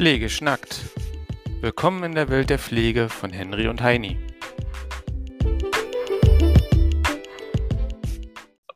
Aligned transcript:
Pflege 0.00 0.30
schnackt. 0.30 0.80
Willkommen 1.60 2.02
in 2.04 2.14
der 2.14 2.30
Welt 2.30 2.48
der 2.48 2.58
Pflege 2.58 3.10
von 3.10 3.34
Henry 3.34 3.68
und 3.68 3.82
Heini. 3.82 4.18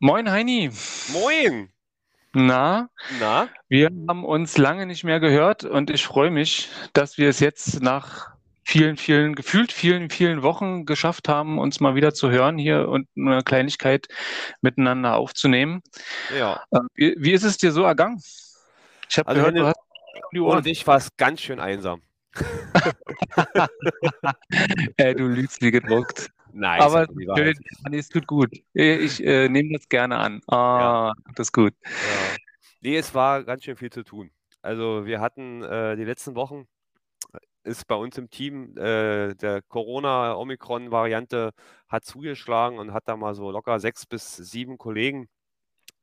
Moin 0.00 0.30
Heini. 0.30 0.71
Moin. 1.14 1.71
Na, 2.34 2.91
Na? 3.20 3.48
wir 3.70 3.88
haben 4.06 4.23
uns 4.23 4.59
lange 4.59 4.84
nicht 4.84 5.02
mehr 5.02 5.18
gehört 5.18 5.64
und 5.64 5.88
ich 5.88 6.05
freue 6.05 6.30
mich, 6.30 6.68
dass 6.92 7.16
wir 7.16 7.30
es 7.30 7.41
jetzt 7.41 7.80
nach 7.80 8.34
vielen, 8.62 8.98
vielen, 8.98 9.34
gefühlt 9.34 9.72
vielen, 9.72 10.11
vielen 10.11 10.43
Wochen 10.43 10.84
geschafft 10.84 11.30
haben, 11.30 11.59
uns 11.59 11.80
mal 11.80 11.95
wieder 11.95 12.12
zu 12.12 12.30
hören 12.30 12.59
hier 12.59 12.86
und 12.86 13.09
eine 13.16 13.43
Kleinigkeit 13.43 14.09
miteinander 14.61 15.14
aufzunehmen. 15.14 15.82
Ja. 16.38 16.62
Äh, 16.70 16.80
Wie, 16.93 17.14
wie 17.16 17.32
ist 17.32 17.45
es 17.45 17.56
dir 17.56 17.72
so 17.72 17.83
ergangen? 17.84 18.20
Ich 19.09 19.16
habe 19.19 19.28
Also 19.28 19.41
gehört, 19.41 19.56
du 19.56 19.66
hast 19.66 19.84
Ohne 20.41 20.62
dich 20.62 20.86
war 20.86 20.96
es 20.96 21.09
ganz 21.16 21.41
schön 21.41 21.60
einsam. 21.60 22.02
Äh, 24.96 25.14
du 25.14 25.27
lügst 25.27 25.62
wie 25.62 25.70
gedruckt. 25.70 26.30
Nein, 26.52 26.80
Aber 26.80 27.06
ja 27.18 27.36
schön, 27.36 27.55
Anni, 27.84 27.98
es 27.98 28.09
tut 28.09 28.27
gut. 28.27 28.50
Äh, 28.74 28.96
Ich 28.96 29.22
äh, 29.24 29.48
nehme 29.48 29.72
das 29.77 29.88
gerne 29.88 30.16
an. 30.16 30.41
Ah, 30.48 31.12
das 31.34 31.48
ist 31.48 31.52
gut. 31.52 31.74
Ja. 31.82 31.91
Nee, 32.80 32.96
es 32.96 33.14
war 33.14 33.45
ganz 33.45 33.64
schön 33.64 33.77
viel 33.77 33.91
zu 33.91 34.05
tun. 34.05 34.30
Also 34.62 35.05
wir 35.06 35.20
hatten 35.20 35.62
äh, 35.62 35.96
die 35.96 36.05
letzten 36.05 36.34
Wochen 36.36 36.66
ist 37.64 37.86
bei 37.86 37.94
uns 37.94 38.19
im 38.19 38.30
Team 38.30 38.77
äh, 38.77 39.34
der 39.34 39.62
Corona-Omikron-Variante 39.62 41.50
hat 41.88 42.05
zugeschlagen 42.05 42.78
und 42.78 42.92
hat 42.92 43.08
da 43.08 43.16
mal 43.16 43.34
so 43.34 43.50
locker 43.50 43.80
sechs 43.80 44.06
bis 44.06 44.36
sieben 44.36 44.78
Kollegen 44.78 45.28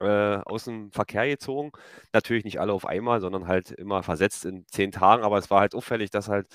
äh, 0.01 0.41
aus 0.45 0.65
dem 0.65 0.91
Verkehr 0.91 1.27
gezogen. 1.27 1.71
Natürlich 2.13 2.43
nicht 2.43 2.59
alle 2.59 2.73
auf 2.73 2.85
einmal, 2.85 3.21
sondern 3.21 3.47
halt 3.47 3.71
immer 3.71 4.03
versetzt 4.03 4.45
in 4.45 4.65
zehn 4.67 4.91
Tagen. 4.91 5.23
Aber 5.23 5.37
es 5.37 5.49
war 5.49 5.61
halt 5.61 5.75
auffällig, 5.75 6.09
dass 6.09 6.27
halt 6.27 6.47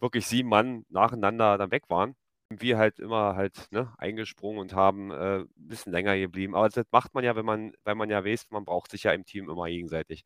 wirklich 0.00 0.26
sieben 0.26 0.48
Mann 0.48 0.84
nacheinander 0.88 1.58
dann 1.58 1.70
weg 1.70 1.84
waren. 1.88 2.16
Und 2.50 2.62
wir 2.62 2.78
halt 2.78 2.98
immer 2.98 3.36
halt 3.36 3.68
ne, 3.72 3.92
eingesprungen 3.98 4.60
und 4.60 4.74
haben 4.74 5.10
äh, 5.10 5.40
ein 5.40 5.48
bisschen 5.56 5.92
länger 5.92 6.16
geblieben. 6.18 6.54
Aber 6.54 6.68
das 6.68 6.86
macht 6.90 7.14
man 7.14 7.24
ja, 7.24 7.36
wenn 7.36 7.44
man, 7.44 7.72
weil 7.84 7.94
man 7.94 8.10
ja 8.10 8.24
weiß, 8.24 8.46
man 8.50 8.64
braucht 8.64 8.90
sich 8.90 9.02
ja 9.04 9.12
im 9.12 9.24
Team 9.26 9.50
immer 9.50 9.66
gegenseitig. 9.66 10.24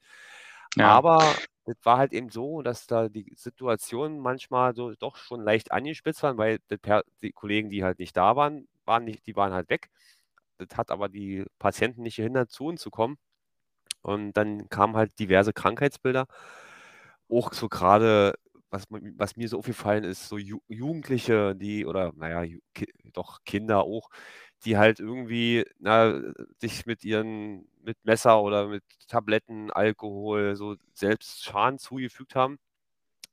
Ja. 0.77 0.89
Aber 0.89 1.21
es 1.65 1.77
war 1.83 1.99
halt 1.99 2.13
eben 2.13 2.31
so, 2.31 2.63
dass 2.63 2.87
da 2.87 3.09
die 3.09 3.33
Situation 3.37 4.19
manchmal 4.21 4.75
so 4.75 4.95
doch 4.95 5.17
schon 5.17 5.43
leicht 5.43 5.73
angespitzt 5.73 6.23
waren, 6.23 6.39
weil 6.39 6.59
die 7.23 7.33
Kollegen, 7.33 7.71
die 7.71 7.85
halt 7.85 7.99
nicht 7.99 8.17
da 8.17 8.37
waren, 8.37 8.69
waren 8.85 9.05
nicht, 9.05 9.27
die 9.27 9.37
waren 9.37 9.53
halt 9.53 9.69
weg. 9.69 9.91
Das 10.67 10.77
hat 10.79 10.91
aber 10.91 11.09
die 11.09 11.45
Patienten 11.59 12.03
nicht 12.03 12.17
gehindert, 12.17 12.51
zu 12.51 12.67
uns 12.67 12.81
zu 12.83 12.91
kommen. 12.91 13.17
Und 14.03 14.35
dann 14.35 14.69
kamen 14.71 14.97
halt 14.97 15.19
diverse 15.19 15.53
Krankheitsbilder. 15.53 16.27
Auch 17.31 17.53
so 17.53 17.69
gerade, 17.69 18.35
was, 18.71 18.85
was 18.91 19.37
mir 19.37 19.49
so 19.49 19.59
aufgefallen 19.59 20.05
ist, 20.05 20.29
so 20.29 20.37
Ju 20.39 20.59
Jugendliche, 20.69 21.55
die, 21.57 21.87
oder 21.87 22.13
naja, 22.17 22.45
Ki 22.75 22.87
doch 23.13 23.39
Kinder 23.45 23.83
auch, 23.85 24.09
die 24.65 24.77
halt 24.79 25.01
irgendwie 25.01 25.65
na, 25.79 26.21
sich 26.61 26.87
mit 26.87 27.05
ihren, 27.05 27.69
mit 27.83 27.97
Messer 28.05 28.43
oder 28.43 28.69
mit 28.69 28.85
Tabletten, 29.09 29.71
Alkohol 29.71 30.57
so 30.57 30.77
selbst 30.95 31.45
Schaden 31.45 31.79
zugefügt 31.79 32.35
haben, 32.35 32.59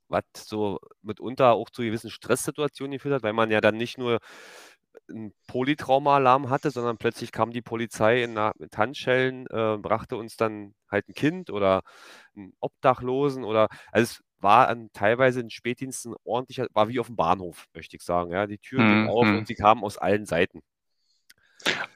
was 0.08 0.24
so 0.36 0.80
mitunter 1.02 1.52
auch 1.54 1.70
zu 1.70 1.82
gewissen 1.82 2.10
Stresssituationen 2.10 2.92
geführt 2.92 3.14
hat, 3.16 3.22
weil 3.24 3.32
man 3.34 3.50
ja 3.50 3.60
dann 3.60 3.76
nicht 3.76 3.98
nur 3.98 4.20
ein 5.08 5.32
Polytrauma-Alarm 5.48 6.50
hatte, 6.50 6.70
sondern 6.70 6.96
plötzlich 6.98 7.32
kam 7.32 7.50
die 7.52 7.62
Polizei 7.62 8.22
in 8.22 8.38
mit 8.58 8.76
Handschellen, 8.78 9.46
äh, 9.48 9.76
brachte 9.78 10.16
uns 10.16 10.36
dann 10.36 10.74
halt 10.90 11.08
ein 11.08 11.14
Kind 11.14 11.50
oder 11.50 11.82
einen 12.36 12.52
Obdachlosen 12.60 13.44
oder, 13.44 13.68
also 13.92 14.04
es 14.04 14.22
war 14.38 14.68
an, 14.68 14.88
teilweise 14.92 15.40
in 15.40 15.50
Spätdiensten 15.50 16.14
ordentlicher, 16.24 16.66
war 16.72 16.88
wie 16.88 16.98
auf 17.00 17.06
dem 17.08 17.16
Bahnhof, 17.16 17.66
möchte 17.74 17.96
ich 17.96 18.02
sagen. 18.02 18.30
Ja, 18.32 18.46
die 18.46 18.58
Türen 18.58 18.86
gingen 18.88 19.08
auf 19.08 19.26
Mhm. 19.26 19.38
und 19.38 19.46
sie 19.46 19.54
kamen 19.54 19.84
aus 19.84 19.98
allen 19.98 20.26
Seiten. 20.26 20.62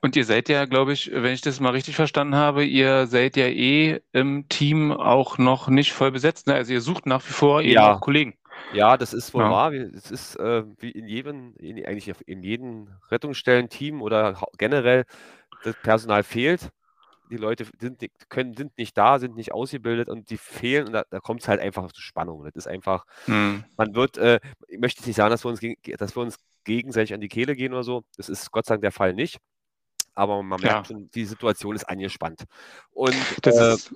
Und 0.03 0.15
ihr 0.15 0.27
seid 0.27 0.50
ja, 0.50 0.66
glaube 0.66 0.93
ich, 0.93 1.10
wenn 1.10 1.33
ich 1.33 1.41
das 1.41 1.59
mal 1.59 1.71
richtig 1.71 1.97
verstanden 1.97 2.34
habe, 2.34 2.65
ihr 2.66 3.06
seid 3.06 3.37
ja 3.37 3.47
eh 3.47 4.00
im 4.12 4.47
Team 4.50 4.93
auch 4.93 5.38
noch 5.38 5.69
nicht 5.69 5.94
voll 5.94 6.10
besetzt. 6.10 6.47
Ne? 6.47 6.54
Also 6.54 6.75
ihr 6.75 6.83
sucht 6.83 7.06
nach 7.06 7.27
wie 7.27 7.33
vor 7.33 7.62
eben 7.62 7.72
Ja. 7.72 7.94
Kollegen. 7.94 8.34
Ja, 8.72 8.97
das 8.97 9.12
ist 9.12 9.32
wohl 9.34 9.42
Ja. 9.42 9.50
wahr. 9.50 9.72
Es 9.72 10.10
ist 10.10 10.37
äh, 10.37 10.65
wie 10.78 10.91
in 10.91 11.06
jedem, 11.06 11.54
in, 11.59 11.84
eigentlich 11.87 12.12
in 12.26 12.42
jedem 12.42 12.88
Rettungsstellenteam 13.10 14.03
oder 14.03 14.41
generell, 14.59 15.04
das 15.62 15.76
Personal 15.82 16.22
fehlt. 16.22 16.70
Die 17.31 17.37
Leute 17.37 17.66
sind, 17.81 18.03
nicht- 18.03 18.28
können, 18.28 18.54
sind 18.54 18.76
nicht 18.76 18.97
da, 18.98 19.19
sind 19.19 19.37
nicht 19.37 19.53
ausgebildet 19.53 20.09
und 20.09 20.28
die 20.31 20.37
fehlen 20.37 20.87
und 20.88 20.92
da, 20.92 21.04
da 21.09 21.20
kommt 21.20 21.41
es 21.42 21.48
halt 21.48 21.60
einfach 21.60 21.91
zu 21.92 22.00
Spannung. 22.03 22.44
Das 22.44 22.54
ist 22.54 22.66
einfach, 22.66 23.04
Hm. 23.26 23.65
man 23.76 23.94
wird, 23.94 24.19
äh, 24.19 24.41
ich 24.69 24.78
möchte 24.78 25.00
jetzt 25.00 25.06
nicht 25.06 25.16
sagen, 25.16 25.31
dass 25.31 25.44
wir, 25.44 25.50
uns, 25.50 25.60
dass 25.98 26.16
wir 26.16 26.22
uns 26.22 26.36
gegenseitig 26.65 27.15
an 27.15 27.21
die 27.21 27.28
Kehle 27.28 27.56
gehen 27.56 27.72
oder 27.72 27.84
so. 27.84 28.04
Das 28.16 28.28
ist 28.28 28.50
Gott 28.50 28.66
sei 28.66 28.75
Dank 28.75 28.82
der 28.82 28.92
Fall 28.92 29.15
nicht. 29.15 29.38
Aber 30.15 30.42
man 30.42 30.60
Ja. 30.60 30.72
merkt 30.75 30.88
schon, 30.88 31.10
die 31.10 31.25
Situation 31.25 31.75
ist 31.75 31.84
angespannt. 31.88 32.44
Und 32.91 33.16
Das 33.42 33.56
äh, 33.56 33.75
ist 33.75 33.94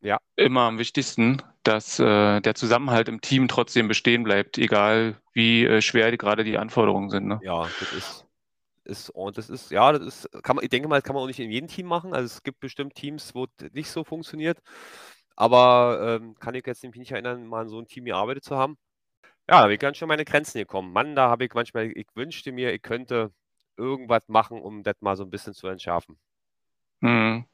ja. 0.00 0.18
immer 0.36 0.62
am 0.62 0.78
wichtigsten, 0.78 1.42
dass 1.62 1.98
äh, 1.98 2.40
der 2.40 2.54
Zusammenhalt 2.54 3.08
im 3.08 3.20
Team 3.20 3.48
trotzdem 3.48 3.88
bestehen 3.88 4.24
bleibt, 4.24 4.58
egal 4.58 5.20
wie 5.32 5.64
äh, 5.64 5.82
schwer 5.82 6.10
die, 6.10 6.18
gerade 6.18 6.44
die 6.44 6.58
Anforderungen 6.58 7.10
sind. 7.10 7.26
Ne? 7.26 7.40
Ja, 7.42 7.68
das 7.80 7.92
ist, 7.92 8.26
ist 8.84 9.10
und 9.10 9.38
das 9.38 9.50
ist, 9.50 9.70
ja, 9.70 9.92
das 9.92 10.02
ist, 10.02 10.42
kann 10.42 10.56
man, 10.56 10.64
ich 10.64 10.70
denke 10.70 10.88
mal, 10.88 10.96
das 10.96 11.04
kann 11.04 11.14
man 11.14 11.22
auch 11.22 11.28
nicht 11.28 11.40
in 11.40 11.50
jedem 11.50 11.68
Team 11.68 11.86
machen. 11.86 12.14
Also 12.14 12.26
es 12.26 12.42
gibt 12.42 12.60
bestimmt 12.60 12.94
Teams, 12.94 13.34
wo 13.34 13.44
es 13.44 13.72
nicht 13.72 13.90
so 13.90 14.04
funktioniert. 14.04 14.58
Aber 15.36 16.18
ähm, 16.20 16.34
kann 16.40 16.54
ich 16.54 16.66
jetzt 16.66 16.82
nämlich 16.82 16.98
nicht 16.98 17.12
erinnern, 17.12 17.46
mal 17.46 17.62
in 17.62 17.68
so 17.68 17.78
einem 17.78 17.86
Team 17.86 18.06
gearbeitet 18.06 18.44
zu 18.44 18.56
haben. 18.56 18.76
Ja, 19.48 19.60
da 19.60 19.66
bin 19.66 19.74
ich 19.74 19.80
ganz 19.80 19.96
schön 19.96 20.08
meine 20.08 20.24
Grenzen 20.24 20.58
gekommen. 20.58 20.92
Mann, 20.92 21.14
da 21.14 21.28
habe 21.28 21.44
ich 21.44 21.54
manchmal, 21.54 21.92
ich 21.94 22.08
wünschte 22.14 22.50
mir, 22.52 22.72
ich 22.72 22.82
könnte 22.82 23.32
irgendwas 23.76 24.28
machen, 24.28 24.60
um 24.60 24.82
das 24.82 24.96
mal 25.00 25.16
so 25.16 25.22
ein 25.22 25.30
bisschen 25.30 25.54
zu 25.54 25.68
entschärfen. 25.68 26.18
Hm. 27.00 27.44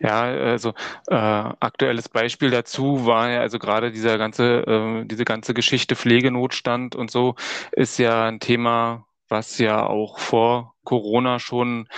Ja, 0.00 0.22
also 0.22 0.70
äh, 1.08 1.14
aktuelles 1.14 2.10
Beispiel 2.10 2.50
dazu 2.50 3.06
war 3.06 3.30
ja 3.30 3.40
also 3.40 3.58
gerade 3.58 3.90
dieser 3.90 4.18
ganze, 4.18 4.64
äh, 4.66 5.04
diese 5.06 5.24
ganze 5.24 5.54
Geschichte 5.54 5.96
Pflegenotstand 5.96 6.94
und 6.94 7.10
so 7.10 7.34
ist 7.72 7.98
ja 7.98 8.26
ein 8.26 8.38
Thema, 8.40 9.06
was 9.28 9.56
ja 9.58 9.86
auch 9.86 10.18
vor 10.18 10.74
Corona 10.84 11.38
schon 11.38 11.88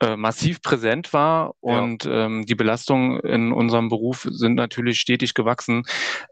äh, 0.00 0.16
massiv 0.16 0.62
präsent 0.62 1.12
war 1.12 1.54
und 1.60 2.06
ähm, 2.06 2.46
die 2.46 2.54
Belastungen 2.54 3.20
in 3.20 3.52
unserem 3.52 3.90
Beruf 3.90 4.26
sind 4.30 4.54
natürlich 4.54 4.98
stetig 5.00 5.34
gewachsen. 5.34 5.82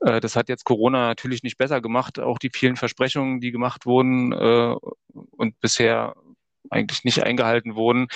Äh, 0.01 0.21
das 0.21 0.37
hat 0.37 0.49
jetzt 0.49 0.65
Corona 0.65 1.07
natürlich 1.09 1.43
nicht 1.43 1.59
besser 1.59 1.83
gemacht. 1.83 2.19
Auch 2.19 2.39
die 2.39 2.51
vielen 2.55 2.77
Versprechungen, 2.77 3.41
die 3.41 3.51
gemacht 3.53 3.85
wurden 3.85 4.33
äh, 4.33 4.75
und 5.37 5.61
bisher 5.61 6.15
eigentlich 6.71 7.05
nicht 7.05 7.23
eingehalten 7.25 7.75
wurden, 7.75 8.09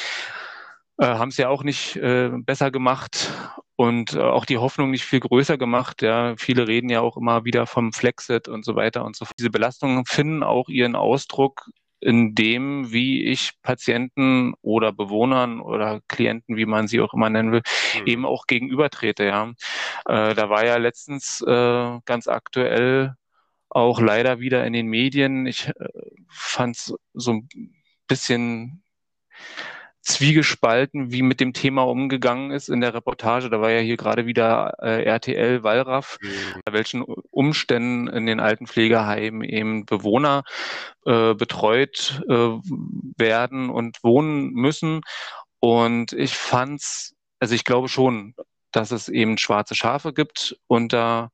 äh, 1.02 1.06
haben 1.06 1.28
es 1.30 1.36
ja 1.36 1.48
auch 1.48 1.64
nicht 1.64 1.96
äh, 1.96 2.30
besser 2.32 2.70
gemacht 2.70 3.32
und 3.76 4.14
äh, 4.14 4.20
auch 4.20 4.44
die 4.44 4.58
Hoffnung 4.58 4.90
nicht 4.90 5.04
viel 5.04 5.20
größer 5.20 5.58
gemacht. 5.58 6.02
Ja, 6.02 6.34
viele 6.36 6.68
reden 6.68 6.88
ja 6.90 7.00
auch 7.00 7.16
immer 7.16 7.44
wieder 7.44 7.66
vom 7.66 7.92
Flexit 7.92 8.48
und 8.48 8.64
so 8.64 8.76
weiter 8.76 9.04
und 9.04 9.16
so 9.16 9.24
fort. 9.24 9.36
Diese 9.38 9.50
Belastungen 9.50 10.04
finden 10.06 10.42
auch 10.42 10.68
ihren 10.68 10.96
Ausdruck 10.96 11.68
in 12.00 12.34
dem, 12.34 12.92
wie 12.92 13.24
ich 13.24 13.52
Patienten 13.62 14.54
oder 14.62 14.92
Bewohnern 14.92 15.60
oder 15.60 16.00
Klienten, 16.08 16.56
wie 16.56 16.66
man 16.66 16.88
sie 16.88 17.00
auch 17.00 17.14
immer 17.14 17.30
nennen 17.30 17.52
will, 17.52 17.62
Hm. 17.92 18.06
eben 18.06 18.26
auch 18.26 18.46
gegenübertrete. 18.46 19.24
Ja, 19.24 19.52
äh, 20.06 20.34
da 20.34 20.50
war 20.50 20.64
ja 20.66 20.76
letztens 20.78 21.40
äh, 21.42 21.98
ganz 22.04 22.28
aktuell 22.28 23.14
auch 23.68 24.00
leider 24.00 24.40
wieder 24.40 24.66
in 24.66 24.72
den 24.72 24.86
Medien. 24.88 25.46
Ich 25.46 25.68
äh, 25.68 25.72
fand 26.28 26.76
es 26.76 26.94
so 27.14 27.32
ein 27.32 27.48
bisschen 28.08 28.82
zwiegespalten, 30.02 31.12
wie 31.12 31.22
mit 31.22 31.40
dem 31.40 31.52
Thema 31.52 31.82
umgegangen 31.82 32.50
ist 32.50 32.68
in 32.68 32.80
der 32.80 32.92
Reportage. 32.94 33.48
Da 33.50 33.60
war 33.60 33.70
ja 33.70 33.80
hier 33.80 33.96
gerade 33.96 34.26
wieder 34.26 34.74
äh, 34.82 35.04
RTL 35.04 35.62
Wallraff, 35.62 36.18
Hm. 36.20 36.60
bei 36.64 36.72
welchen 36.72 37.02
Umständen 37.02 38.08
in 38.08 38.26
den 38.26 38.40
Altenpflegeheimen 38.40 39.44
eben 39.44 39.86
Bewohner 39.86 40.42
äh, 41.06 41.34
betreut 41.34 42.22
äh, 42.28 42.34
werden 43.16 43.70
und 43.70 44.02
wohnen 44.02 44.50
müssen. 44.52 45.02
Und 45.60 46.12
ich 46.12 46.34
fand's, 46.34 47.14
also 47.38 47.54
ich 47.54 47.64
glaube 47.64 47.88
schon, 47.88 48.34
dass 48.72 48.90
es 48.90 49.08
eben 49.08 49.38
schwarze 49.38 49.74
Schafe 49.74 50.12
gibt 50.12 50.56
unter 50.66 51.30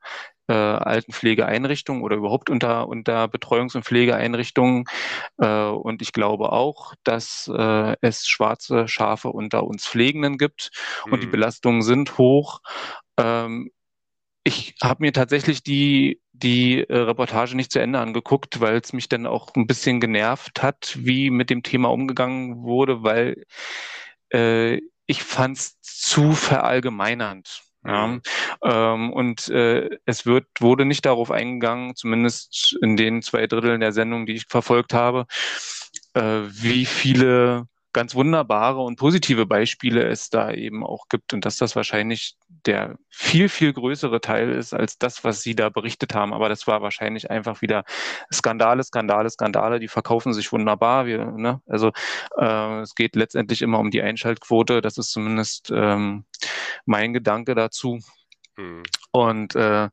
äh, 0.48 0.52
Altenpflegeeinrichtungen 0.52 2.02
oder 2.02 2.16
überhaupt 2.16 2.50
unter, 2.50 2.88
unter 2.88 3.26
Betreuungs- 3.26 3.76
und 3.76 3.84
Pflegeeinrichtungen. 3.84 4.84
Äh, 5.38 5.46
und 5.66 6.02
ich 6.02 6.12
glaube 6.12 6.52
auch, 6.52 6.94
dass 7.04 7.50
äh, 7.54 7.96
es 8.00 8.26
schwarze 8.26 8.88
Schafe 8.88 9.28
unter 9.28 9.64
uns 9.64 9.86
Pflegenden 9.86 10.38
gibt 10.38 10.70
und 11.10 11.22
die 11.22 11.26
Hm. 11.26 11.32
Belastungen 11.32 11.82
sind 11.82 12.18
hoch. 12.18 12.60
Ähm, 13.18 13.70
ich 14.44 14.74
habe 14.82 15.02
mir 15.04 15.12
tatsächlich 15.12 15.62
die, 15.62 16.20
die 16.32 16.80
äh, 16.80 16.96
Reportage 16.96 17.54
nicht 17.56 17.70
zu 17.72 17.80
Ende 17.80 17.98
angeguckt, 17.98 18.60
weil 18.60 18.76
es 18.78 18.92
mich 18.92 19.08
dann 19.08 19.26
auch 19.26 19.54
ein 19.54 19.66
bisschen 19.66 20.00
genervt 20.00 20.62
hat, 20.62 20.96
wie 21.00 21.30
mit 21.30 21.50
dem 21.50 21.62
Thema 21.62 21.90
umgegangen 21.90 22.62
wurde, 22.62 23.02
weil 23.02 23.44
äh, 24.32 24.80
ich 25.06 25.22
fand 25.22 25.58
es 25.58 25.80
zu 25.80 26.32
verallgemeinernd. 26.32 27.62
Ja, 27.84 28.18
ähm, 28.64 29.12
und 29.12 29.48
äh, 29.48 29.88
es 30.04 30.26
wird, 30.26 30.46
wurde 30.60 30.84
nicht 30.84 31.06
darauf 31.06 31.30
eingegangen, 31.30 31.94
zumindest 31.94 32.76
in 32.82 32.96
den 32.96 33.22
zwei 33.22 33.46
Dritteln 33.46 33.80
der 33.80 33.92
Sendung, 33.92 34.26
die 34.26 34.34
ich 34.34 34.46
verfolgt 34.48 34.94
habe, 34.94 35.26
äh, 36.14 36.20
wie 36.20 36.84
viele 36.86 37.66
ganz 37.92 38.14
wunderbare 38.14 38.80
und 38.80 38.96
positive 38.96 39.46
Beispiele 39.46 40.04
es 40.04 40.30
da 40.30 40.50
eben 40.52 40.84
auch 40.84 41.08
gibt 41.08 41.32
und 41.32 41.44
dass 41.44 41.56
das 41.56 41.74
wahrscheinlich 41.74 42.36
der 42.66 42.96
viel, 43.08 43.48
viel 43.48 43.72
größere 43.72 44.20
Teil 44.20 44.50
ist 44.52 44.74
als 44.74 44.98
das, 44.98 45.24
was 45.24 45.42
Sie 45.42 45.54
da 45.54 45.68
berichtet 45.70 46.14
haben. 46.14 46.34
Aber 46.34 46.48
das 46.48 46.66
war 46.66 46.82
wahrscheinlich 46.82 47.30
einfach 47.30 47.62
wieder 47.62 47.84
Skandale, 48.32 48.82
Skandale, 48.82 49.30
Skandale, 49.30 49.80
die 49.80 49.88
verkaufen 49.88 50.32
sich 50.34 50.52
wunderbar. 50.52 51.06
Wir, 51.06 51.24
ne? 51.24 51.62
Also 51.66 51.92
äh, 52.36 52.80
es 52.80 52.94
geht 52.94 53.16
letztendlich 53.16 53.62
immer 53.62 53.78
um 53.78 53.90
die 53.90 54.02
Einschaltquote. 54.02 54.80
Das 54.82 54.98
ist 54.98 55.10
zumindest 55.10 55.70
ähm, 55.74 56.24
mein 56.84 57.12
Gedanke 57.12 57.54
dazu. 57.54 58.00
Hm. 58.56 58.82
Und 59.12 59.54
äh, 59.54 59.88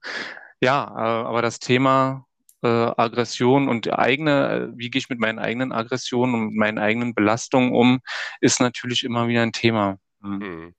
ja, 0.59 0.83
äh, 0.83 1.27
aber 1.27 1.41
das 1.41 1.59
Thema 1.59 2.25
äh, 2.65 3.01
Aggression 3.01 3.69
und 3.69 3.91
eigene, 3.91 4.71
äh, 4.73 4.77
wie 4.77 4.89
gehe 4.89 5.00
ich 5.00 5.09
mit 5.09 5.19
meinen 5.19 5.39
eigenen 5.39 5.71
Aggressionen 5.71 6.35
und 6.35 6.56
meinen 6.56 6.79
eigenen 6.79 7.13
Belastungen 7.13 7.71
um, 7.73 8.00
ist 8.41 8.59
natürlich 8.59 9.03
immer 9.03 9.27
wieder 9.27 9.41
ein 9.41 9.51
Thema. 9.51 10.00
Hm. 10.21 10.41
hm. 10.41 10.75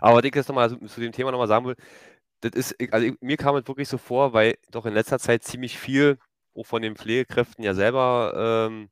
Aber 0.00 0.24
ich 0.24 0.34
jetzt 0.34 0.48
nochmal 0.48 0.70
zu 0.70 1.00
dem 1.00 1.12
Thema 1.12 1.30
nochmal 1.30 1.48
sagen 1.48 1.66
will, 1.66 1.76
das 2.40 2.52
ist, 2.52 2.92
also 2.92 3.12
mir 3.20 3.36
kam 3.36 3.56
es 3.56 3.68
wirklich 3.68 3.88
so 3.88 3.98
vor, 3.98 4.32
weil 4.32 4.56
doch 4.70 4.86
in 4.86 4.94
letzter 4.94 5.18
Zeit 5.18 5.44
ziemlich 5.44 5.78
viel 5.78 6.18
auch 6.54 6.64
von 6.64 6.82
den 6.82 6.96
Pflegekräften 6.96 7.62
ja 7.62 7.74
selber 7.74 8.68
ähm, 8.70 8.88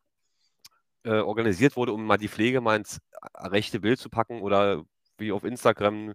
äh, 1.04 1.20
organisiert 1.20 1.76
wurde, 1.76 1.92
um 1.92 2.04
mal 2.04 2.18
die 2.18 2.28
Pflege 2.28 2.60
mal 2.60 2.76
ins 2.76 3.00
rechte 3.34 3.80
Bild 3.80 3.98
zu 3.98 4.10
packen 4.10 4.42
oder 4.42 4.84
wie 5.18 5.32
auf 5.32 5.44
Instagram, 5.44 6.14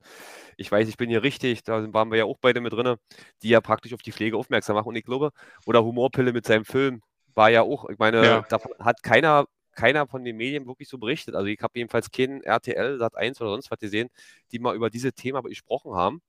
ich 0.57 0.71
weiß, 0.71 0.87
ich 0.87 0.97
bin 0.97 1.09
hier 1.09 1.23
richtig, 1.23 1.63
da 1.63 1.91
waren 1.93 2.11
wir 2.11 2.17
ja 2.19 2.25
auch 2.25 2.37
beide 2.39 2.61
mit 2.61 2.73
drin, 2.73 2.95
die 3.41 3.49
ja 3.49 3.61
praktisch 3.61 3.93
auf 3.93 4.01
die 4.01 4.11
Pflege 4.11 4.37
aufmerksam 4.37 4.75
machen. 4.75 4.89
Und 4.89 4.95
ich 4.95 5.05
glaube, 5.05 5.31
oder 5.65 5.83
Humorpille 5.83 6.33
mit 6.33 6.45
seinem 6.45 6.65
Film 6.65 7.01
war 7.33 7.49
ja 7.49 7.61
auch, 7.61 7.89
ich 7.89 7.97
meine, 7.97 8.25
ja. 8.25 8.41
davon 8.49 8.71
hat 8.79 9.01
keiner, 9.03 9.45
keiner 9.73 10.07
von 10.07 10.23
den 10.23 10.37
Medien 10.37 10.67
wirklich 10.67 10.89
so 10.89 10.97
berichtet. 10.97 11.35
Also 11.35 11.47
ich 11.47 11.61
habe 11.61 11.77
jedenfalls 11.77 12.11
keinen 12.11 12.41
RTL, 12.41 13.01
Sat1 13.01 13.41
oder 13.41 13.51
sonst 13.51 13.71
was 13.71 13.79
gesehen, 13.79 14.09
die 14.51 14.59
mal 14.59 14.75
über 14.75 14.89
dieses 14.89 15.13
Thema 15.13 15.41
gesprochen 15.41 15.93
haben. 15.95 16.21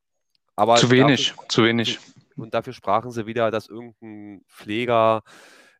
Aber 0.56 0.76
zu 0.76 0.90
wenig, 0.90 1.30
dafür, 1.30 1.48
zu 1.48 1.64
wenig. 1.64 1.98
Und 2.36 2.54
dafür 2.54 2.72
sprachen 2.72 3.10
sie 3.10 3.26
wieder, 3.26 3.50
dass 3.50 3.68
irgendein 3.68 4.42
Pfleger 4.48 5.22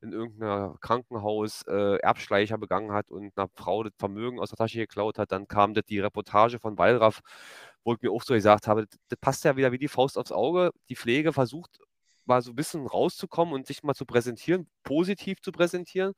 in 0.02 0.12
irgendeinem 0.12 0.78
Krankenhaus 0.80 1.62
äh, 1.68 1.96
Erbschleicher 1.98 2.58
begangen 2.58 2.92
hat 2.92 3.10
und 3.10 3.32
einer 3.36 3.48
Frau 3.54 3.82
das 3.82 3.92
Vermögen 3.98 4.40
aus 4.40 4.50
der 4.50 4.56
Tasche 4.58 4.78
geklaut 4.78 5.18
hat. 5.18 5.32
Dann 5.32 5.48
kam 5.48 5.74
das 5.74 5.84
die 5.86 6.00
Reportage 6.00 6.58
von 6.58 6.78
Wallraff, 6.78 7.20
wo 7.84 7.94
ich 7.94 8.02
mir 8.02 8.10
auch 8.12 8.22
so 8.22 8.34
gesagt 8.34 8.66
habe, 8.66 8.86
das, 8.86 8.98
das 9.08 9.18
passt 9.20 9.44
ja 9.44 9.56
wieder 9.56 9.72
wie 9.72 9.78
die 9.78 9.88
Faust 9.88 10.18
aufs 10.18 10.32
Auge. 10.32 10.70
Die 10.88 10.96
Pflege 10.96 11.32
versucht 11.32 11.78
mal 12.26 12.42
so 12.42 12.52
ein 12.52 12.56
bisschen 12.56 12.86
rauszukommen 12.86 13.54
und 13.54 13.66
sich 13.66 13.82
mal 13.82 13.94
zu 13.94 14.06
präsentieren, 14.06 14.68
positiv 14.84 15.40
zu 15.42 15.52
präsentieren. 15.52 16.14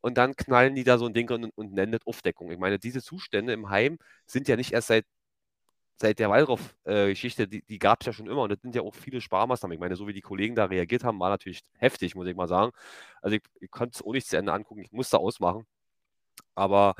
Und 0.00 0.18
dann 0.18 0.36
knallen 0.36 0.74
die 0.74 0.84
da 0.84 0.98
so 0.98 1.06
ein 1.06 1.14
Ding 1.14 1.30
und, 1.30 1.50
und 1.56 1.72
nennen 1.72 1.92
das 1.92 2.06
Aufdeckung. 2.06 2.50
Ich 2.50 2.58
meine, 2.58 2.78
diese 2.78 3.02
Zustände 3.02 3.52
im 3.52 3.70
Heim 3.70 3.98
sind 4.26 4.48
ja 4.48 4.56
nicht 4.56 4.72
erst 4.72 4.88
seit 4.88 5.06
seit 5.96 6.18
der 6.18 6.30
Wallraff-Geschichte, 6.30 7.46
die, 7.48 7.62
die 7.62 7.78
gab 7.78 8.00
es 8.00 8.06
ja 8.06 8.12
schon 8.12 8.26
immer 8.26 8.42
und 8.42 8.50
das 8.50 8.60
sind 8.60 8.74
ja 8.74 8.82
auch 8.82 8.94
viele 8.94 9.20
Sparmaßnahmen. 9.20 9.74
Ich 9.74 9.80
meine, 9.80 9.96
so 9.96 10.06
wie 10.06 10.12
die 10.12 10.20
Kollegen 10.20 10.54
da 10.54 10.66
reagiert 10.66 11.04
haben, 11.04 11.20
war 11.20 11.30
natürlich 11.30 11.60
heftig, 11.78 12.14
muss 12.14 12.26
ich 12.26 12.36
mal 12.36 12.48
sagen. 12.48 12.72
Also 13.22 13.36
ich, 13.36 13.42
ich 13.60 13.70
konnte 13.70 13.96
es 13.96 14.02
auch 14.02 14.12
nicht 14.12 14.26
zu 14.26 14.36
Ende 14.36 14.52
angucken, 14.52 14.82
ich 14.82 14.92
musste 14.92 15.18
ausmachen. 15.18 15.66
Aber 16.54 16.94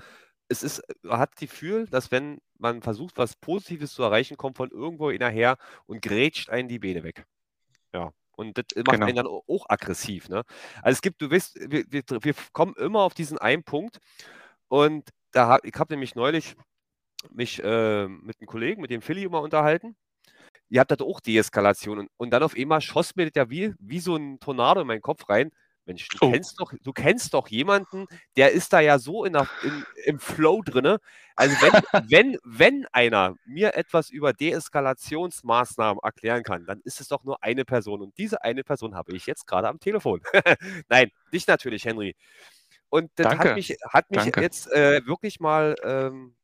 es 0.49 0.62
ist, 0.62 0.82
man 1.02 1.19
hat 1.19 1.32
das 1.32 1.41
Gefühl, 1.41 1.87
dass 1.87 2.11
wenn 2.11 2.41
man 2.58 2.82
versucht, 2.82 3.17
was 3.17 3.37
Positives 3.37 3.94
zu 3.94 4.02
erreichen, 4.02 4.37
kommt 4.37 4.56
von 4.56 4.70
irgendwo 4.70 5.08
einer 5.08 5.29
her 5.31 5.56
und 5.87 6.02
grätscht 6.02 6.50
einen 6.50 6.69
die 6.69 6.79
Beine 6.79 7.02
weg. 7.02 7.26
Ja. 7.93 8.12
Und 8.37 8.58
das 8.58 8.64
macht 8.76 8.87
genau. 8.87 9.06
einen 9.06 9.17
dann 9.17 9.26
auch 9.26 9.67
aggressiv. 9.69 10.29
Ne? 10.29 10.43
Also 10.82 10.97
es 10.97 11.02
gibt, 11.02 11.23
du 11.23 11.31
weißt, 11.31 11.70
wir, 11.70 11.85
wir, 11.88 12.02
wir 12.20 12.35
kommen 12.52 12.75
immer 12.75 13.00
auf 13.00 13.14
diesen 13.14 13.38
einen 13.38 13.62
Punkt. 13.62 13.99
Und 14.69 15.08
da 15.31 15.58
ich 15.62 15.75
habe 15.76 15.93
nämlich 15.93 16.14
neulich 16.14 16.56
mich 17.31 17.62
äh, 17.62 18.09
mit 18.09 18.41
einem 18.41 18.47
Kollegen, 18.47 18.81
mit 18.81 18.91
dem 18.91 19.03
Philly 19.03 19.25
immer 19.25 19.41
unterhalten. 19.41 19.97
Ihr 20.69 20.81
habt 20.81 20.91
da 20.91 20.97
auch 21.05 21.21
Deeskalation. 21.21 21.99
Und, 22.00 22.11
und 22.17 22.31
dann 22.31 22.43
auf 22.43 22.56
einmal 22.56 22.81
schoss 22.81 23.15
mir 23.17 23.26
das 23.26 23.32
ja 23.37 23.50
wie, 23.50 23.75
wie 23.79 24.00
so 24.00 24.17
ein 24.17 24.41
Tornado 24.41 24.81
in 24.81 24.87
meinen 24.87 25.03
Kopf 25.03 25.29
rein. 25.29 25.50
Mensch, 25.87 26.09
du, 26.09 26.19
oh. 26.23 26.31
kennst 26.31 26.59
doch, 26.59 26.73
du 26.82 26.93
kennst 26.93 27.35
doch 27.35 27.49
jemanden, 27.49 28.06
der 28.37 28.53
ist 28.53 28.73
da 28.73 28.81
ja 28.81 28.99
so 28.99 29.25
in 29.25 29.35
der, 29.35 29.47
in, 29.62 29.85
im 30.06 30.19
Flow 30.19 30.62
drin. 30.62 30.97
Also 31.37 31.56
wenn, 31.61 31.73
wenn, 32.11 32.38
wenn 32.43 32.87
einer 32.93 33.35
mir 33.44 33.75
etwas 33.75 34.09
über 34.11 34.32
Deeskalationsmaßnahmen 34.32 36.00
erklären 36.03 36.43
kann, 36.43 36.65
dann 36.65 36.81
ist 36.81 37.00
es 37.00 37.09
doch 37.09 37.25
nur 37.25 37.43
eine 37.43 37.65
Person. 37.65 38.00
Und 38.00 38.17
diese 38.17 38.43
eine 38.43 38.65
Person 38.65 38.94
habe 38.94 39.15
ich 39.15 39.26
jetzt 39.26 39.47
gerade 39.47 39.69
am 39.69 39.79
Telefon. 39.79 40.23
Nein, 40.88 41.11
dich 41.32 41.47
natürlich, 41.47 41.85
Henry. 41.85 42.17
Und 42.88 43.11
das 43.17 43.29
Danke. 43.29 43.50
hat 43.50 43.56
mich, 43.56 43.76
hat 43.88 44.11
mich 44.11 44.37
jetzt 44.37 44.71
äh, 44.73 45.05
wirklich 45.05 45.41
mal 45.41 45.75
ähm, 45.82 46.35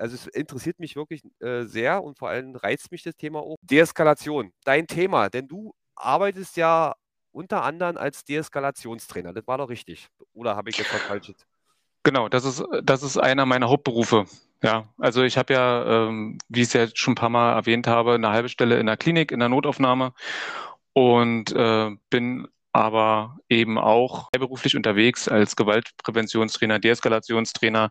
also 0.00 0.14
es 0.14 0.26
interessiert 0.28 0.80
mich 0.80 0.96
wirklich 0.96 1.22
äh, 1.40 1.64
sehr 1.64 2.02
und 2.02 2.18
vor 2.18 2.28
allem 2.30 2.56
reizt 2.56 2.90
mich 2.90 3.02
das 3.02 3.16
Thema 3.16 3.40
auch. 3.40 3.56
Deeskalation, 3.62 4.52
dein 4.64 4.86
Thema, 4.86 5.28
denn 5.28 5.46
du 5.46 5.74
arbeitest 5.94 6.56
ja 6.56 6.94
unter 7.32 7.62
anderem 7.62 7.96
als 7.96 8.24
Deeskalationstrainer. 8.24 9.32
Das 9.32 9.46
war 9.46 9.58
doch 9.58 9.68
richtig. 9.68 10.08
Oder 10.32 10.56
habe 10.56 10.70
ich 10.70 10.78
jetzt 10.78 10.92
was 10.92 11.02
Falsches? 11.02 11.36
Genau, 12.02 12.28
das 12.28 12.44
ist, 12.44 12.64
das 12.82 13.02
ist 13.02 13.18
einer 13.18 13.46
meiner 13.46 13.68
Hauptberufe. 13.68 14.24
Ja, 14.62 14.88
also 14.98 15.22
ich 15.22 15.38
habe 15.38 15.52
ja, 15.52 16.06
ähm, 16.08 16.38
wie 16.48 16.62
ich 16.62 16.68
es 16.68 16.72
ja 16.72 16.86
schon 16.94 17.12
ein 17.12 17.16
paar 17.16 17.28
Mal 17.30 17.52
erwähnt 17.54 17.86
habe, 17.86 18.14
eine 18.14 18.30
halbe 18.30 18.48
Stelle 18.48 18.78
in 18.78 18.86
der 18.86 18.96
Klinik, 18.96 19.32
in 19.32 19.40
der 19.40 19.48
Notaufnahme 19.48 20.12
und 20.92 21.52
äh, 21.52 21.90
bin 22.10 22.48
aber 22.72 23.38
eben 23.48 23.78
auch 23.78 24.30
beruflich 24.30 24.76
unterwegs 24.76 25.28
als 25.28 25.56
Gewaltpräventionstrainer, 25.56 26.78
Deeskalationstrainer. 26.78 27.90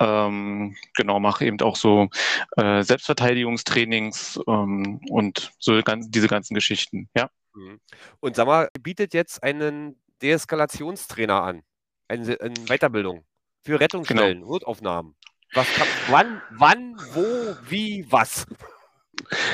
Ähm, 0.00 0.76
genau, 0.94 1.20
mache 1.20 1.44
eben 1.44 1.60
auch 1.60 1.76
so 1.76 2.08
äh, 2.56 2.82
Selbstverteidigungstrainings 2.82 4.40
ähm, 4.46 5.00
und 5.10 5.52
so 5.58 5.80
ganz, 5.82 6.10
diese 6.10 6.28
ganzen 6.28 6.54
Geschichten. 6.54 7.08
Ja. 7.16 7.30
Mhm. 7.54 7.80
Und 8.20 8.36
sag 8.36 8.46
mal, 8.46 8.68
bietet 8.80 9.14
jetzt 9.14 9.42
einen 9.42 10.00
Deeskalationstrainer 10.22 11.42
an, 11.42 11.62
eine, 12.08 12.40
eine 12.40 12.54
Weiterbildung 12.66 13.24
für 13.64 13.80
Rettungsstellen, 13.80 14.40
genau. 14.40 14.52
Notaufnahmen. 14.52 15.14
Was 15.52 15.72
kann, 15.74 15.88
wann, 16.08 16.42
wann, 16.50 16.96
wo, 17.12 17.56
wie, 17.68 18.06
was? 18.10 18.46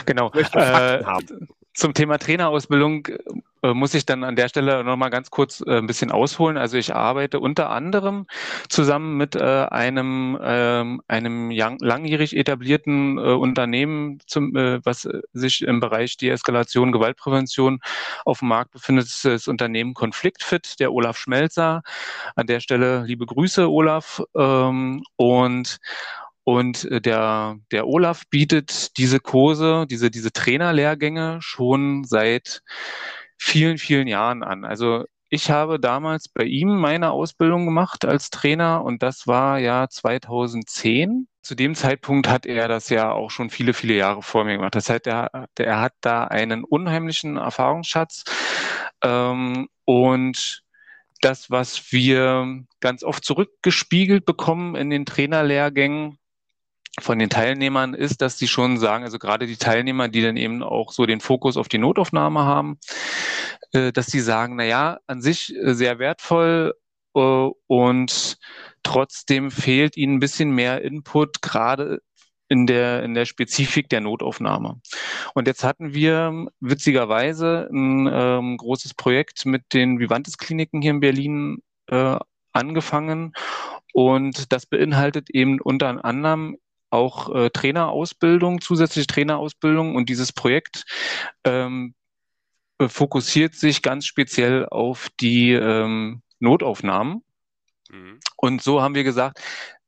Genau. 0.06 0.28
Ich 0.28 0.34
möchte 0.34 0.58
Fakten 0.58 1.02
äh, 1.02 1.04
haben. 1.04 1.48
Zum 1.74 1.94
Thema 1.94 2.18
Trainerausbildung 2.18 3.08
äh, 3.62 3.72
muss 3.72 3.94
ich 3.94 4.04
dann 4.04 4.24
an 4.24 4.36
der 4.36 4.48
Stelle 4.48 4.84
nochmal 4.84 5.10
ganz 5.10 5.30
kurz 5.30 5.62
äh, 5.66 5.78
ein 5.78 5.86
bisschen 5.86 6.10
ausholen. 6.10 6.56
Also 6.58 6.76
ich 6.76 6.94
arbeite 6.94 7.40
unter 7.40 7.70
anderem 7.70 8.26
zusammen 8.68 9.16
mit 9.16 9.36
äh, 9.36 9.66
einem, 9.70 10.38
ähm, 10.42 11.02
einem 11.08 11.50
langjährig 11.50 12.36
etablierten 12.36 13.18
Unternehmen, 13.18 14.18
zum, 14.26 14.54
was 14.54 15.08
sich 15.32 15.62
im 15.62 15.80
Bereich 15.80 16.16
Deeskalation, 16.16 16.92
Gewaltprävention 16.92 17.80
auf 18.24 18.40
dem 18.40 18.48
Markt 18.48 18.72
befindet, 18.72 19.06
das, 19.06 19.22
das 19.22 19.48
Unternehmen 19.48 19.94
Konfliktfit, 19.94 20.80
der 20.80 20.92
Olaf 20.92 21.16
Schmelzer. 21.16 21.82
An 22.34 22.46
der 22.46 22.60
Stelle 22.60 23.04
liebe 23.04 23.26
Grüße, 23.26 23.70
Olaf. 23.70 24.22
Ähm, 24.34 25.04
und 25.16 25.78
und 26.44 26.84
äh, 26.84 27.00
der, 27.00 27.56
der 27.70 27.86
Olaf 27.86 28.22
bietet 28.30 28.96
diese 28.98 29.20
Kurse, 29.20 29.86
diese, 29.88 30.10
diese 30.10 30.32
Trainerlehrgänge 30.32 31.38
schon 31.40 32.04
seit 32.04 32.62
vielen, 33.38 33.78
vielen 33.78 34.06
Jahren 34.08 34.42
an. 34.42 34.64
Also 34.64 35.04
ich 35.28 35.50
habe 35.50 35.80
damals 35.80 36.28
bei 36.28 36.44
ihm 36.44 36.76
meine 36.76 37.10
Ausbildung 37.10 37.64
gemacht 37.64 38.04
als 38.04 38.30
Trainer 38.30 38.84
und 38.84 39.02
das 39.02 39.26
war 39.26 39.58
ja 39.58 39.88
2010. 39.88 41.26
Zu 41.42 41.54
dem 41.54 41.74
Zeitpunkt 41.74 42.28
hat 42.28 42.44
er 42.46 42.68
das 42.68 42.88
ja 42.90 43.10
auch 43.10 43.30
schon 43.30 43.50
viele, 43.50 43.72
viele 43.72 43.94
Jahre 43.94 44.22
vor 44.22 44.44
mir 44.44 44.56
gemacht. 44.56 44.74
Das 44.74 44.90
heißt, 44.90 45.06
er, 45.06 45.48
er 45.58 45.80
hat 45.80 45.94
da 46.02 46.24
einen 46.24 46.64
unheimlichen 46.64 47.36
Erfahrungsschatz 47.36 48.24
ähm, 49.02 49.68
und 49.84 50.62
das, 51.22 51.50
was 51.50 51.92
wir 51.92 52.64
ganz 52.80 53.02
oft 53.02 53.24
zurückgespiegelt 53.24 54.26
bekommen 54.26 54.74
in 54.74 54.90
den 54.90 55.06
Trainerlehrgängen, 55.06 56.18
von 57.00 57.18
den 57.18 57.30
Teilnehmern 57.30 57.94
ist, 57.94 58.20
dass 58.20 58.38
sie 58.38 58.48
schon 58.48 58.78
sagen, 58.78 59.04
also 59.04 59.18
gerade 59.18 59.46
die 59.46 59.56
Teilnehmer, 59.56 60.08
die 60.08 60.22
dann 60.22 60.36
eben 60.36 60.62
auch 60.62 60.92
so 60.92 61.06
den 61.06 61.20
Fokus 61.20 61.56
auf 61.56 61.68
die 61.68 61.78
Notaufnahme 61.78 62.44
haben, 62.44 62.78
äh, 63.72 63.92
dass 63.92 64.06
sie 64.06 64.20
sagen, 64.20 64.56
na 64.56 64.64
ja, 64.64 64.98
an 65.06 65.22
sich 65.22 65.54
äh, 65.56 65.74
sehr 65.74 65.98
wertvoll 65.98 66.74
äh, 67.14 67.48
und 67.66 68.38
trotzdem 68.82 69.50
fehlt 69.50 69.96
ihnen 69.96 70.16
ein 70.16 70.20
bisschen 70.20 70.50
mehr 70.50 70.82
Input, 70.82 71.40
gerade 71.40 72.00
in 72.48 72.66
der, 72.66 73.02
in 73.02 73.14
der 73.14 73.24
Spezifik 73.24 73.88
der 73.88 74.02
Notaufnahme. 74.02 74.78
Und 75.32 75.46
jetzt 75.46 75.64
hatten 75.64 75.94
wir 75.94 76.48
witzigerweise 76.60 77.68
ein 77.72 78.06
ähm, 78.12 78.58
großes 78.58 78.92
Projekt 78.92 79.46
mit 79.46 79.72
den 79.72 79.98
Vivantes-Kliniken 79.98 80.82
hier 80.82 80.90
in 80.90 81.00
Berlin 81.00 81.62
äh, 81.86 82.18
angefangen. 82.52 83.32
Und 83.94 84.52
das 84.52 84.66
beinhaltet 84.66 85.30
eben 85.30 85.62
unter 85.62 86.04
anderem 86.04 86.58
auch 86.92 87.34
äh, 87.34 87.50
Trainerausbildung, 87.50 88.60
zusätzliche 88.60 89.06
Trainerausbildung 89.06 89.96
und 89.96 90.08
dieses 90.08 90.32
Projekt 90.32 90.84
ähm, 91.44 91.94
fokussiert 92.86 93.54
sich 93.54 93.82
ganz 93.82 94.06
speziell 94.06 94.66
auf 94.66 95.08
die 95.20 95.52
ähm, 95.52 96.22
Notaufnahmen. 96.40 97.22
Mhm. 97.90 98.20
Und 98.36 98.62
so 98.62 98.82
haben 98.82 98.94
wir 98.94 99.04
gesagt, 99.04 99.40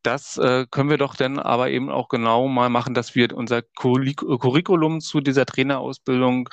das 0.02 0.36
äh, 0.36 0.66
können 0.70 0.90
wir 0.90 0.98
doch 0.98 1.16
dann 1.16 1.38
aber 1.38 1.70
eben 1.70 1.90
auch 1.90 2.08
genau 2.08 2.46
mal 2.46 2.68
machen, 2.68 2.94
dass 2.94 3.14
wir 3.14 3.34
unser 3.34 3.62
Curriculum 3.62 5.00
zu 5.00 5.20
dieser 5.20 5.46
Trainerausbildung 5.46 6.48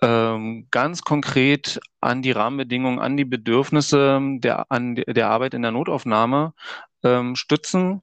ähm, 0.00 0.68
ganz 0.70 1.02
konkret 1.02 1.80
an 2.00 2.22
die 2.22 2.30
Rahmenbedingungen, 2.30 3.00
an 3.00 3.16
die 3.16 3.24
Bedürfnisse 3.24 4.20
der, 4.38 4.70
an 4.70 4.94
der 4.94 5.28
Arbeit 5.28 5.54
in 5.54 5.62
der 5.62 5.72
Notaufnahme 5.72 6.54
ähm, 7.02 7.34
stützen. 7.34 8.02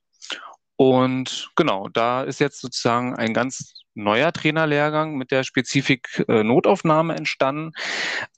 Und 0.78 1.52
genau, 1.56 1.88
da 1.90 2.24
ist 2.24 2.40
jetzt 2.40 2.60
sozusagen 2.60 3.16
ein 3.16 3.34
ganz 3.34 3.74
neuer 3.94 4.34
Trainerlehrgang 4.34 5.16
mit 5.16 5.32
der 5.32 5.44
Spezifik 5.44 6.24
äh, 6.28 6.44
Notaufnahme 6.44 7.16
entstanden. 7.16 7.72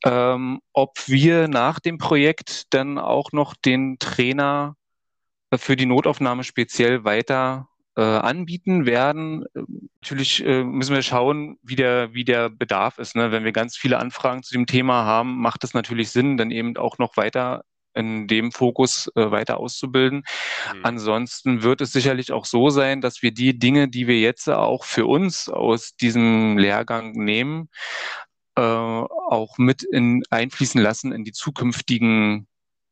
Ähm, 0.05 0.59
ob 0.73 1.07
wir 1.07 1.47
nach 1.47 1.79
dem 1.79 1.97
Projekt 1.97 2.73
dann 2.73 2.99
auch 2.99 3.31
noch 3.31 3.55
den 3.55 3.97
Trainer 3.99 4.75
für 5.55 5.75
die 5.75 5.85
Notaufnahme 5.85 6.43
speziell 6.43 7.03
weiter 7.03 7.69
äh, 7.95 8.01
anbieten 8.01 8.85
werden. 8.85 9.45
Natürlich 10.01 10.45
äh, 10.45 10.63
müssen 10.63 10.93
wir 10.93 11.01
schauen, 11.01 11.57
wie 11.63 11.75
der, 11.75 12.13
wie 12.13 12.25
der 12.25 12.49
Bedarf 12.49 12.99
ist. 12.99 13.15
Ne? 13.15 13.31
Wenn 13.31 13.43
wir 13.43 13.53
ganz 13.53 13.75
viele 13.75 13.97
Anfragen 13.97 14.43
zu 14.43 14.53
dem 14.53 14.67
Thema 14.67 15.05
haben, 15.05 15.39
macht 15.41 15.63
es 15.63 15.73
natürlich 15.73 16.11
Sinn, 16.11 16.37
dann 16.37 16.51
eben 16.51 16.77
auch 16.77 16.99
noch 16.99 17.17
weiter 17.17 17.63
in 17.97 18.27
dem 18.27 18.51
Fokus 18.51 19.11
äh, 19.15 19.31
weiter 19.31 19.57
auszubilden. 19.57 20.23
Mhm. 20.73 20.79
Ansonsten 20.83 21.63
wird 21.63 21.81
es 21.81 21.91
sicherlich 21.91 22.31
auch 22.31 22.45
so 22.45 22.69
sein, 22.69 23.01
dass 23.01 23.21
wir 23.21 23.31
die 23.31 23.57
Dinge, 23.57 23.87
die 23.87 24.07
wir 24.07 24.19
jetzt 24.19 24.49
auch 24.49 24.83
für 24.85 25.05
uns 25.05 25.49
aus 25.49 25.95
diesem 25.95 26.57
Lehrgang 26.57 27.11
nehmen, 27.11 27.69
äh, 28.55 28.61
auch 28.61 29.57
mit 29.57 29.83
in, 29.83 30.23
einfließen 30.29 30.81
lassen 30.81 31.11
in 31.11 31.23
die 31.23 31.33
zukünftigen 31.33 32.47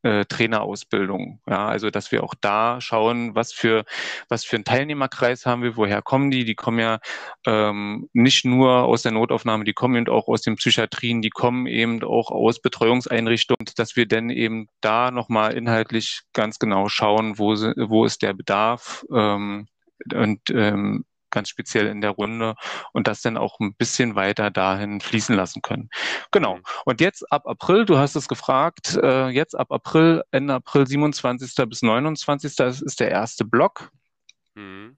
äh, 0.05 0.25
Trainerausbildung. 0.25 1.41
Ja, 1.47 1.67
also 1.67 1.89
dass 1.89 2.11
wir 2.11 2.23
auch 2.23 2.35
da 2.39 2.79
schauen, 2.79 3.33
was 3.33 3.51
für 3.51 3.85
was 4.29 4.45
für 4.45 4.57
einen 4.57 4.63
Teilnehmerkreis 4.63 5.45
haben 5.45 5.63
wir, 5.63 5.77
woher 5.77 6.01
kommen 6.03 6.29
die? 6.29 6.45
Die 6.45 6.53
kommen 6.53 6.79
ja 6.79 6.99
ähm, 7.45 8.07
nicht 8.13 8.45
nur 8.45 8.83
aus 8.83 9.01
der 9.01 9.11
Notaufnahme, 9.11 9.63
die 9.63 9.73
kommen 9.73 9.95
eben 9.95 10.07
auch 10.09 10.27
aus 10.27 10.43
den 10.43 10.57
Psychiatrien, 10.57 11.21
die 11.23 11.31
kommen 11.31 11.65
eben 11.65 12.03
auch 12.03 12.29
aus 12.29 12.61
Betreuungseinrichtungen, 12.61 13.65
dass 13.75 13.95
wir 13.95 14.07
dann 14.07 14.29
eben 14.29 14.67
da 14.81 15.09
nochmal 15.09 15.53
inhaltlich 15.53 16.21
ganz 16.33 16.59
genau 16.59 16.87
schauen, 16.87 17.39
wo, 17.39 17.55
wo 17.55 18.05
ist 18.05 18.21
der 18.21 18.33
Bedarf 18.33 19.05
ähm, 19.11 19.67
und 20.13 20.41
ähm, 20.51 21.05
ganz 21.35 21.49
speziell 21.49 21.85
in 21.87 22.01
der 22.01 22.11
Runde 22.11 22.55
und 22.93 23.07
das 23.07 23.21
dann 23.21 23.37
auch 23.37 23.59
ein 23.59 23.75
bisschen 23.75 24.15
weiter 24.15 24.49
dahin 24.49 25.01
fließen 25.01 25.35
lassen 25.35 25.61
können. 25.61 25.89
Genau. 26.31 26.55
Mhm. 26.55 26.63
Und 26.85 27.01
jetzt 27.01 27.31
ab 27.31 27.45
April, 27.45 27.85
du 27.85 27.97
hast 27.99 28.15
es 28.15 28.27
gefragt, 28.27 28.97
äh, 29.01 29.27
jetzt 29.27 29.53
ab 29.53 29.71
April, 29.71 30.23
Ende 30.31 30.55
April 30.55 30.87
27. 30.87 31.69
bis 31.69 31.83
29. 31.83 32.55
Das 32.55 32.81
ist 32.81 32.99
der 32.99 33.11
erste 33.11 33.45
Block. 33.45 33.91
Mhm. 34.55 34.97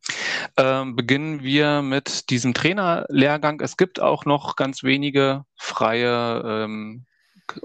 Ähm, 0.56 0.96
beginnen 0.96 1.44
wir 1.44 1.82
mit 1.82 2.29
diesem 2.29 2.53
Trainerlehrgang. 2.53 3.60
Es 3.60 3.75
gibt 3.75 4.00
auch 4.00 4.25
noch 4.25 4.56
ganz 4.56 4.84
wenige 4.84 5.44
freie 5.58 6.41
ähm, 6.46 7.08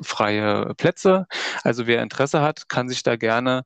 freie 0.01 0.75
Plätze. 0.77 1.27
Also 1.63 1.87
wer 1.87 2.03
Interesse 2.03 2.41
hat, 2.41 2.69
kann 2.69 2.89
sich 2.89 3.03
da 3.03 3.17
gerne 3.17 3.65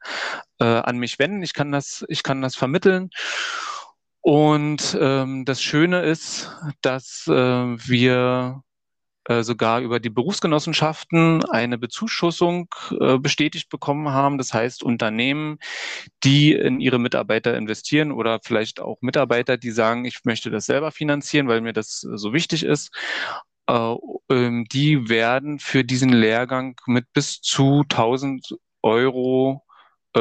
äh, 0.59 0.65
an 0.65 0.99
mich 0.99 1.19
wenden. 1.19 1.43
Ich 1.43 1.55
kann 1.55 1.73
das, 1.73 2.05
ich 2.09 2.23
kann 2.23 2.43
das 2.43 2.57
vermitteln. 2.57 3.11
Und 4.29 4.99
ähm, 5.01 5.45
das 5.45 5.63
Schöne 5.63 6.03
ist, 6.03 6.51
dass 6.83 7.29
äh, 7.29 7.33
wir 7.33 8.61
äh, 9.27 9.45
sogar 9.45 9.81
über 9.81 10.01
die 10.01 10.11
Berufsgenossenschaften 10.11 11.45
eine 11.45 11.79
Bezuschussung 11.79 12.67
äh, 12.99 13.19
bestätigt 13.19 13.69
bekommen 13.69 14.09
haben. 14.09 14.37
Das 14.37 14.53
heißt, 14.53 14.83
Unternehmen, 14.83 15.59
die 16.25 16.55
in 16.55 16.81
ihre 16.81 16.99
Mitarbeiter 16.99 17.57
investieren 17.57 18.11
oder 18.11 18.41
vielleicht 18.43 18.81
auch 18.81 18.99
Mitarbeiter, 19.01 19.59
die 19.59 19.71
sagen, 19.71 20.05
ich 20.05 20.25
möchte 20.25 20.51
das 20.51 20.67
selber 20.67 20.91
finanzieren, 20.91 21.47
weil 21.47 21.61
mir 21.61 21.73
das 21.73 22.01
so 22.01 22.33
wichtig 22.33 22.65
ist, 22.65 22.91
äh, 23.69 23.95
ähm, 24.29 24.65
die 24.73 25.09
werden 25.09 25.61
für 25.61 25.85
diesen 25.85 26.11
Lehrgang 26.11 26.75
mit 26.87 27.13
bis 27.13 27.41
zu 27.43 27.85
1000 27.89 28.57
Euro 28.83 29.66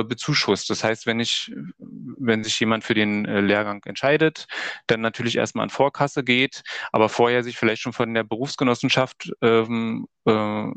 bezuschusst. 0.04 0.70
Das 0.70 0.84
heißt, 0.84 1.06
wenn 1.06 1.20
ich, 1.20 1.52
wenn 1.78 2.44
sich 2.44 2.60
jemand 2.60 2.84
für 2.84 2.94
den 2.94 3.26
äh, 3.26 3.42
Lehrgang 3.42 3.82
entscheidet, 3.86 4.48
dann 4.88 5.02
natürlich 5.02 5.38
erstmal 5.38 5.64
an 5.64 5.70
Vorkasse 5.70 6.24
geht, 6.24 6.64
aber 6.92 7.10
vorher 7.10 7.44
sich 7.44 7.58
vielleicht 7.58 7.82
schon 7.82 7.94
von 7.94 8.14
der 8.14 8.24
Berufsgenossenschaft 8.24 9.32
ähm, 9.42 10.08
äh, 10.26 10.68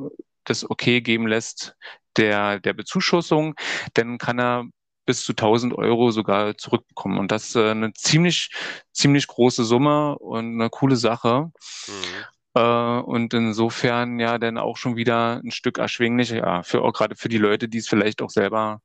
das 0.44 0.68
okay 0.68 1.00
geben 1.00 1.26
lässt 1.26 1.76
der, 2.16 2.58
der 2.60 2.72
Bezuschussung, 2.72 3.54
dann 3.94 4.18
kann 4.18 4.40
er 4.40 4.64
bis 5.06 5.24
zu 5.24 5.32
1000 5.32 5.74
Euro 5.74 6.10
sogar 6.10 6.56
zurückbekommen. 6.58 7.18
Und 7.18 7.32
das 7.32 7.48
ist 7.48 7.56
äh, 7.56 7.70
eine 7.70 7.92
ziemlich, 7.94 8.50
ziemlich 8.92 9.26
große 9.26 9.64
Summe 9.64 10.18
und 10.18 10.60
eine 10.60 10.68
coole 10.68 10.96
Sache. 10.96 11.50
Mhm. 11.86 12.24
Äh, 12.54 13.00
und 13.00 13.32
insofern 13.32 14.20
ja 14.20 14.38
dann 14.38 14.58
auch 14.58 14.76
schon 14.76 14.96
wieder 14.96 15.40
ein 15.42 15.50
Stück 15.50 15.78
erschwinglicher, 15.78 16.36
ja, 16.36 16.62
für 16.62 16.82
auch 16.82 16.92
gerade 16.92 17.16
für 17.16 17.30
die 17.30 17.38
Leute, 17.38 17.68
die 17.68 17.78
es 17.78 17.88
vielleicht 17.88 18.20
auch 18.20 18.30
selber 18.30 18.82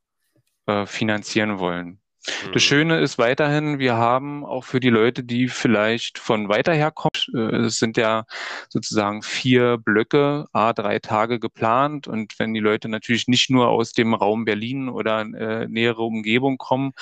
äh, 0.68 0.86
finanzieren 0.86 1.60
wollen. 1.60 2.00
Das 2.26 2.56
mhm. 2.56 2.60
Schöne 2.60 3.00
ist 3.02 3.18
weiterhin, 3.18 3.80
wir 3.80 3.96
haben 3.96 4.46
auch 4.46 4.64
für 4.64 4.80
die 4.80 4.90
Leute, 4.90 5.26
die 5.26 5.50
vielleicht 5.50 6.20
von 6.20 6.48
weiter 6.48 6.74
her 6.74 6.92
kommen, 6.92 7.12
äh, 7.34 7.66
es 7.66 7.80
sind 7.80 7.98
ja 7.98 8.24
sozusagen 8.70 9.24
vier 9.24 9.78
Blöcke, 9.78 10.48
a 10.54 10.72
drei 10.72 11.00
Tage 11.00 11.40
geplant. 11.40 12.08
Und 12.08 12.40
wenn 12.40 12.54
die 12.54 12.62
Leute 12.62 12.88
natürlich 12.88 13.28
nicht 13.28 13.50
nur 13.50 13.68
aus 13.68 13.92
dem 13.92 14.14
Raum 14.14 14.46
Berlin 14.46 14.88
oder 14.88 15.22
äh, 15.22 15.68
nähere 15.68 16.04
Umgebung 16.04 16.58
kommen 16.58 16.94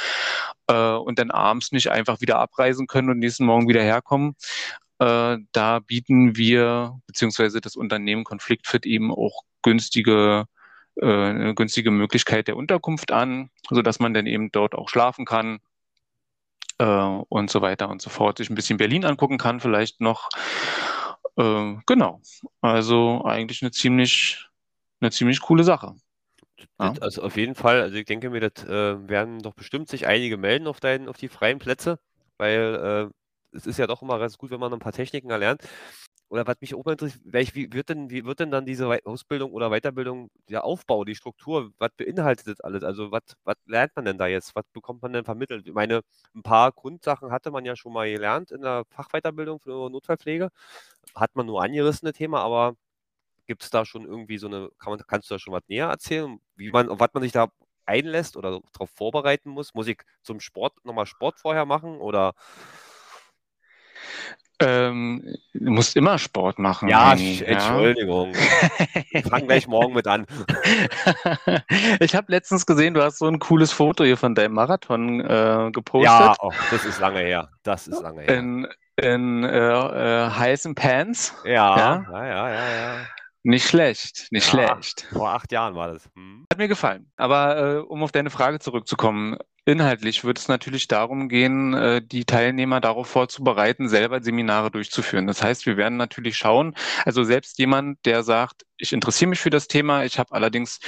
äh, 0.67 0.93
und 0.93 1.19
dann 1.19 1.29
abends 1.29 1.71
nicht 1.71 1.91
einfach 1.91 2.19
wieder 2.21 2.39
abreisen 2.39 2.87
können 2.87 3.11
und 3.11 3.19
nächsten 3.19 3.45
Morgen 3.45 3.69
wieder 3.69 3.83
herkommen, 3.83 4.35
äh, 4.97 5.37
da 5.51 5.79
bieten 5.79 6.35
wir 6.35 6.99
beziehungsweise 7.05 7.61
das 7.61 7.75
Unternehmen 7.75 8.23
Konfliktfit 8.23 8.87
eben 8.87 9.11
auch 9.11 9.43
günstige 9.61 10.45
äh, 10.95 11.05
eine 11.05 11.55
günstige 11.55 11.91
Möglichkeit 11.91 12.47
der 12.47 12.57
Unterkunft 12.57 13.11
an, 13.11 13.49
so 13.69 13.81
dass 13.81 13.99
man 13.99 14.13
dann 14.13 14.27
eben 14.27 14.51
dort 14.51 14.75
auch 14.75 14.89
schlafen 14.89 15.25
kann 15.25 15.59
äh, 16.79 16.85
und 16.85 17.49
so 17.49 17.61
weiter 17.61 17.89
und 17.89 18.01
so 18.01 18.09
fort. 18.09 18.37
Sich 18.37 18.49
ein 18.49 18.55
bisschen 18.55 18.77
Berlin 18.77 19.05
angucken 19.05 19.37
kann, 19.37 19.59
vielleicht 19.59 20.01
noch. 20.01 20.29
Äh, 21.37 21.75
genau. 21.85 22.21
Also 22.61 23.23
eigentlich 23.25 23.61
eine 23.61 23.71
ziemlich, 23.71 24.47
eine 24.99 25.11
ziemlich 25.11 25.41
coole 25.41 25.63
Sache. 25.63 25.95
Ja. 26.79 26.93
Also 27.01 27.23
auf 27.23 27.37
jeden 27.37 27.55
Fall, 27.55 27.81
also 27.81 27.95
ich 27.95 28.05
denke 28.05 28.29
mir, 28.29 28.39
das 28.39 28.63
äh, 28.65 29.07
werden 29.07 29.39
doch 29.39 29.53
bestimmt 29.53 29.89
sich 29.89 30.07
einige 30.07 30.37
melden 30.37 30.67
auf, 30.67 30.79
dein, 30.79 31.07
auf 31.07 31.17
die 31.17 31.29
freien 31.29 31.59
Plätze, 31.59 31.99
weil 32.37 33.11
äh, 33.11 33.57
es 33.57 33.65
ist 33.67 33.77
ja 33.77 33.87
doch 33.87 34.01
immer 34.01 34.19
ganz 34.19 34.37
gut, 34.37 34.51
wenn 34.51 34.59
man 34.59 34.73
ein 34.73 34.79
paar 34.79 34.93
Techniken 34.93 35.29
erlernt. 35.29 35.61
Oder 36.31 36.47
was 36.47 36.55
mich 36.61 36.73
auch 36.75 36.85
mal 36.85 36.93
interessiert, 36.93 37.21
wie 37.55 37.73
wird 37.73 37.89
denn, 37.89 38.09
wie 38.09 38.23
wird 38.23 38.39
denn 38.39 38.51
dann 38.51 38.65
diese 38.65 38.87
Ausbildung 39.03 39.51
oder 39.51 39.69
Weiterbildung, 39.69 40.31
der 40.47 40.63
Aufbau, 40.63 41.03
die 41.03 41.15
Struktur, 41.15 41.73
was 41.77 41.89
beinhaltet 41.97 42.47
das 42.47 42.61
alles? 42.61 42.83
Also 42.85 43.11
was, 43.11 43.23
was 43.43 43.57
lernt 43.65 43.93
man 43.97 44.05
denn 44.05 44.17
da 44.17 44.27
jetzt? 44.27 44.55
Was 44.55 44.63
bekommt 44.71 45.01
man 45.01 45.11
denn 45.11 45.25
vermittelt? 45.25 45.67
Ich 45.67 45.73
meine, 45.73 46.03
ein 46.33 46.41
paar 46.41 46.71
Grundsachen 46.71 47.31
hatte 47.33 47.51
man 47.51 47.65
ja 47.65 47.75
schon 47.75 47.91
mal 47.91 48.09
gelernt 48.09 48.51
in 48.51 48.61
der 48.61 48.85
Fachweiterbildung 48.91 49.59
für 49.59 49.89
Notfallpflege. 49.89 50.51
Hat 51.15 51.35
man 51.35 51.47
nur 51.47 51.61
angerissene 51.61 52.13
Thema, 52.13 52.41
aber 52.43 52.75
gibt 53.47 53.63
es 53.63 53.69
da 53.69 53.85
schon 53.85 54.05
irgendwie 54.05 54.37
so 54.37 54.47
eine, 54.47 54.69
kann 54.79 54.93
man, 54.93 55.01
kannst 55.05 55.29
du 55.29 55.35
da 55.35 55.39
schon 55.39 55.53
was 55.53 55.63
näher 55.67 55.87
erzählen, 55.87 56.39
wie 56.55 56.71
man, 56.71 56.87
was 56.97 57.09
man 57.13 57.23
sich 57.23 57.33
da 57.33 57.49
einlässt 57.85 58.37
oder 58.37 58.61
darauf 58.71 58.89
vorbereiten 58.91 59.49
muss? 59.49 59.73
Muss 59.73 59.87
ich 59.87 60.01
zum 60.23 60.39
Sport 60.39 60.85
nochmal 60.85 61.07
Sport 61.07 61.39
vorher 61.39 61.65
machen 61.65 61.97
oder 61.99 62.35
ähm, 64.61 65.35
du 65.53 65.71
musst 65.71 65.95
immer 65.95 66.17
Sport 66.17 66.59
machen. 66.59 66.89
Ja, 66.89 67.13
ja. 67.13 67.45
Entschuldigung. 67.45 68.33
Ich 69.11 69.25
fang 69.25 69.47
gleich 69.47 69.67
morgen 69.67 69.93
mit 69.93 70.07
an. 70.07 70.25
ich 71.99 72.15
habe 72.15 72.31
letztens 72.31 72.65
gesehen, 72.65 72.93
du 72.93 73.03
hast 73.03 73.19
so 73.19 73.27
ein 73.27 73.39
cooles 73.39 73.71
Foto 73.71 74.03
hier 74.03 74.17
von 74.17 74.35
deinem 74.35 74.53
Marathon 74.53 75.21
äh, 75.21 75.69
gepostet. 75.71 76.11
Ja, 76.11 76.35
oh, 76.39 76.51
das 76.71 76.85
ist 76.85 76.99
lange 76.99 77.19
her. 77.19 77.49
Das 77.63 77.87
ist 77.87 78.01
lange 78.01 78.21
her. 78.21 78.37
In, 78.37 78.67
in 78.95 79.43
äh, 79.43 79.47
äh, 79.47 80.29
heißen 80.29 80.75
Pants. 80.75 81.35
Ja, 81.43 81.77
ja, 81.77 82.05
ja, 82.11 82.25
ja, 82.25 82.49
ja. 82.49 82.55
ja. 82.55 82.95
Nicht 83.43 83.67
schlecht, 83.67 84.27
nicht 84.31 84.53
ja, 84.53 84.67
schlecht. 84.67 85.07
Vor 85.11 85.29
acht 85.29 85.51
Jahren 85.51 85.75
war 85.75 85.93
das. 85.93 86.09
Hm. 86.15 86.45
Hat 86.51 86.59
mir 86.59 86.67
gefallen. 86.67 87.11
Aber 87.15 87.57
äh, 87.57 87.77
um 87.79 88.03
auf 88.03 88.11
deine 88.11 88.29
Frage 88.29 88.59
zurückzukommen, 88.59 89.37
inhaltlich 89.65 90.23
wird 90.23 90.37
es 90.37 90.47
natürlich 90.47 90.87
darum 90.87 91.27
gehen, 91.27 91.73
äh, 91.73 92.01
die 92.03 92.25
Teilnehmer 92.25 92.81
darauf 92.81 93.07
vorzubereiten, 93.07 93.89
selber 93.89 94.21
Seminare 94.21 94.69
durchzuführen. 94.69 95.25
Das 95.25 95.41
heißt, 95.41 95.65
wir 95.65 95.77
werden 95.77 95.97
natürlich 95.97 96.37
schauen, 96.37 96.75
also 97.03 97.23
selbst 97.23 97.57
jemand, 97.57 98.05
der 98.05 98.23
sagt, 98.23 98.65
ich 98.77 98.93
interessiere 98.93 99.29
mich 99.29 99.39
für 99.39 99.49
das 99.49 99.67
Thema, 99.67 100.03
ich 100.03 100.19
habe 100.19 100.33
allerdings, 100.33 100.79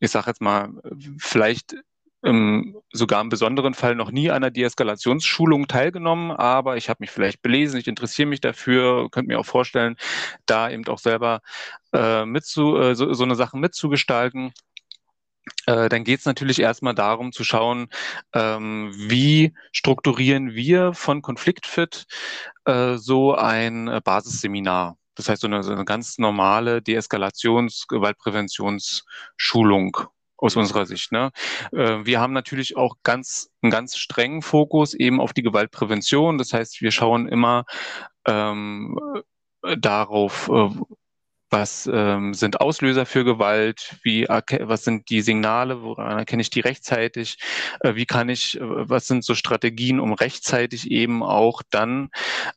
ich 0.00 0.10
sage 0.10 0.28
jetzt 0.30 0.40
mal, 0.40 0.70
vielleicht 1.18 1.76
im, 2.22 2.76
sogar 2.92 3.20
im 3.20 3.28
besonderen 3.28 3.74
Fall 3.74 3.96
noch 3.96 4.10
nie 4.10 4.30
an 4.30 4.36
einer 4.36 4.50
Deeskalationsschulung 4.50 5.66
teilgenommen, 5.66 6.30
aber 6.30 6.76
ich 6.76 6.88
habe 6.88 6.98
mich 7.00 7.10
vielleicht 7.10 7.42
belesen, 7.42 7.80
ich 7.80 7.88
interessiere 7.88 8.28
mich 8.28 8.40
dafür, 8.40 9.10
könnte 9.10 9.28
mir 9.28 9.40
auch 9.40 9.46
vorstellen, 9.46 9.96
da 10.46 10.70
eben 10.70 10.86
auch 10.86 10.98
selber 10.98 11.40
äh, 11.92 12.24
mitzu, 12.24 12.78
äh, 12.78 12.94
so, 12.94 13.12
so 13.12 13.24
eine 13.24 13.34
Sache 13.34 13.58
mitzugestalten. 13.58 14.52
Äh, 15.66 15.88
dann 15.88 16.04
geht 16.04 16.20
es 16.20 16.26
natürlich 16.26 16.60
erstmal 16.60 16.94
darum 16.94 17.32
zu 17.32 17.42
schauen, 17.44 17.88
ähm, 18.32 18.92
wie 18.96 19.54
strukturieren 19.72 20.54
wir 20.54 20.94
von 20.94 21.22
Konfliktfit 21.22 22.06
äh, 22.64 22.96
so 22.96 23.34
ein 23.34 23.88
äh, 23.88 24.00
Basisseminar. 24.02 24.96
Das 25.16 25.28
heißt, 25.28 25.42
so 25.42 25.48
eine, 25.48 25.62
so 25.62 25.72
eine 25.72 25.84
ganz 25.84 26.18
normale 26.18 26.80
Deeskalations-, 26.80 27.86
Gewaltpräventionsschulung 27.88 29.98
aus 30.42 30.56
unserer 30.56 30.86
Sicht. 30.86 31.12
Ne? 31.12 31.30
Äh, 31.72 32.04
wir 32.04 32.20
haben 32.20 32.32
natürlich 32.32 32.76
auch 32.76 32.96
ganz 33.02 33.50
einen 33.62 33.70
ganz 33.70 33.96
strengen 33.96 34.42
Fokus 34.42 34.94
eben 34.94 35.20
auf 35.20 35.32
die 35.32 35.42
Gewaltprävention. 35.42 36.38
Das 36.38 36.52
heißt, 36.52 36.82
wir 36.82 36.90
schauen 36.90 37.28
immer 37.28 37.64
ähm, 38.26 38.98
darauf, 39.62 40.48
äh, 40.48 40.70
was 41.52 41.88
ähm, 41.92 42.32
sind 42.34 42.60
Auslöser 42.60 43.04
für 43.04 43.24
Gewalt, 43.24 43.96
wie 44.02 44.26
was 44.26 44.84
sind 44.84 45.10
die 45.10 45.20
Signale, 45.20 45.82
woran 45.82 46.18
erkenne 46.18 46.40
ich 46.40 46.50
die 46.50 46.60
rechtzeitig, 46.60 47.36
äh, 47.80 47.94
wie 47.94 48.06
kann 48.06 48.30
ich, 48.30 48.58
äh, 48.58 48.60
was 48.62 49.06
sind 49.06 49.22
so 49.22 49.34
Strategien, 49.34 50.00
um 50.00 50.14
rechtzeitig 50.14 50.90
eben 50.90 51.22
auch 51.22 51.62
dann 51.70 52.08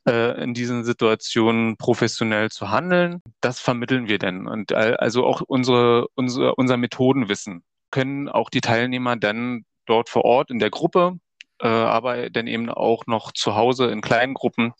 äh, 0.08 0.42
in 0.42 0.54
diesen 0.54 0.84
Situationen 0.84 1.76
professionell 1.76 2.50
zu 2.50 2.70
handeln. 2.70 3.20
Das 3.42 3.60
vermitteln 3.60 4.08
wir 4.08 4.18
denn 4.18 4.48
und 4.48 4.72
äh, 4.72 4.96
also 4.98 5.26
auch 5.26 5.42
unsere, 5.42 6.08
unsere, 6.14 6.54
unser 6.54 6.78
Methodenwissen 6.78 7.62
können 7.90 8.28
auch 8.28 8.50
die 8.50 8.60
Teilnehmer 8.60 9.16
dann 9.16 9.64
dort 9.86 10.08
vor 10.08 10.24
Ort 10.24 10.50
in 10.50 10.58
der 10.58 10.70
Gruppe, 10.70 11.18
äh, 11.60 11.68
aber 11.68 12.30
dann 12.30 12.46
eben 12.46 12.68
auch 12.70 13.06
noch 13.06 13.32
zu 13.32 13.54
Hause 13.54 13.86
in 13.86 14.00
kleinen 14.00 14.34
Gruppen 14.34 14.72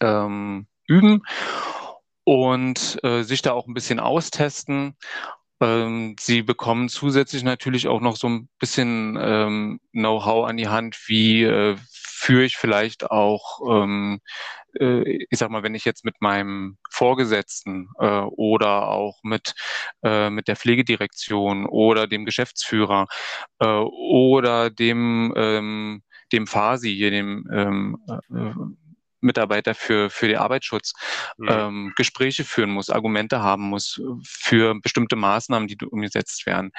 ähm, 0.00 0.66
üben 0.86 1.22
und 2.24 2.98
äh, 3.04 3.22
sich 3.22 3.42
da 3.42 3.52
auch 3.52 3.66
ein 3.66 3.74
bisschen 3.74 4.00
austesten. 4.00 4.96
Ähm, 5.60 6.16
sie 6.20 6.42
bekommen 6.42 6.88
zusätzlich 6.88 7.42
natürlich 7.42 7.88
auch 7.88 8.00
noch 8.00 8.16
so 8.16 8.28
ein 8.28 8.48
bisschen 8.58 9.18
ähm, 9.20 9.80
Know-how 9.92 10.46
an 10.46 10.56
die 10.56 10.68
Hand, 10.68 10.98
wie 11.06 11.42
äh, 11.42 11.76
führe 12.18 12.44
ich 12.44 12.56
vielleicht 12.56 13.10
auch, 13.10 13.60
ähm, 13.70 14.20
äh, 14.78 15.26
ich 15.30 15.38
sag 15.38 15.50
mal, 15.50 15.62
wenn 15.62 15.74
ich 15.74 15.84
jetzt 15.84 16.04
mit 16.04 16.20
meinem 16.20 16.78
Vorgesetzten 16.90 17.88
äh, 17.98 18.20
oder 18.20 18.88
auch 18.88 19.18
mit, 19.22 19.54
äh, 20.02 20.30
mit 20.30 20.48
der 20.48 20.56
Pflegedirektion 20.56 21.66
oder 21.66 22.06
dem 22.06 22.24
Geschäftsführer 22.24 23.06
äh, 23.60 23.66
oder 23.66 24.70
dem, 24.70 25.32
ähm, 25.36 26.02
dem 26.32 26.46
FASI, 26.46 26.94
hier 26.94 27.10
dem 27.10 27.48
ähm, 27.52 27.98
äh, 28.08 28.87
Mitarbeiter 29.20 29.74
für, 29.74 30.10
für 30.10 30.28
den 30.28 30.38
Arbeitsschutz 30.38 30.92
mhm. 31.36 31.48
ähm, 31.48 31.92
Gespräche 31.96 32.44
führen 32.44 32.70
muss, 32.70 32.90
Argumente 32.90 33.40
haben 33.40 33.64
muss 33.64 34.00
für 34.24 34.74
bestimmte 34.80 35.16
Maßnahmen, 35.16 35.68
die 35.68 35.76
umgesetzt 35.86 36.46
werden. 36.46 36.72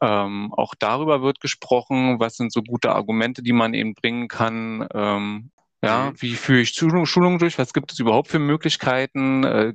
Ähm, 0.00 0.52
auch 0.54 0.74
darüber 0.78 1.22
wird 1.22 1.40
gesprochen, 1.40 2.20
was 2.20 2.36
sind 2.36 2.52
so 2.52 2.62
gute 2.62 2.92
Argumente, 2.92 3.42
die 3.42 3.52
man 3.52 3.74
eben 3.74 3.94
bringen 3.94 4.28
kann. 4.28 4.86
Ähm, 4.92 5.50
ja, 5.82 6.10
mhm. 6.10 6.22
wie 6.22 6.34
führe 6.34 6.60
ich 6.60 6.72
Schulungen 6.72 7.38
durch? 7.38 7.58
Was 7.58 7.72
gibt 7.72 7.92
es 7.92 7.98
überhaupt 7.98 8.28
für 8.28 8.38
Möglichkeiten? 8.38 9.44
Äh, 9.44 9.74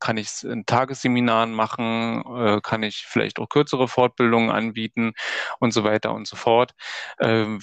kann 0.00 0.16
ich 0.16 0.28
es 0.28 0.42
in 0.42 0.66
Tagesseminaren 0.66 1.52
machen? 1.52 2.24
Äh, 2.36 2.60
kann 2.62 2.82
ich 2.82 3.06
vielleicht 3.06 3.38
auch 3.38 3.48
kürzere 3.48 3.88
Fortbildungen 3.88 4.50
anbieten 4.50 5.12
und 5.58 5.72
so 5.72 5.84
weiter 5.84 6.12
und 6.12 6.26
so 6.26 6.36
fort? 6.36 6.72
Äh, 7.18 7.58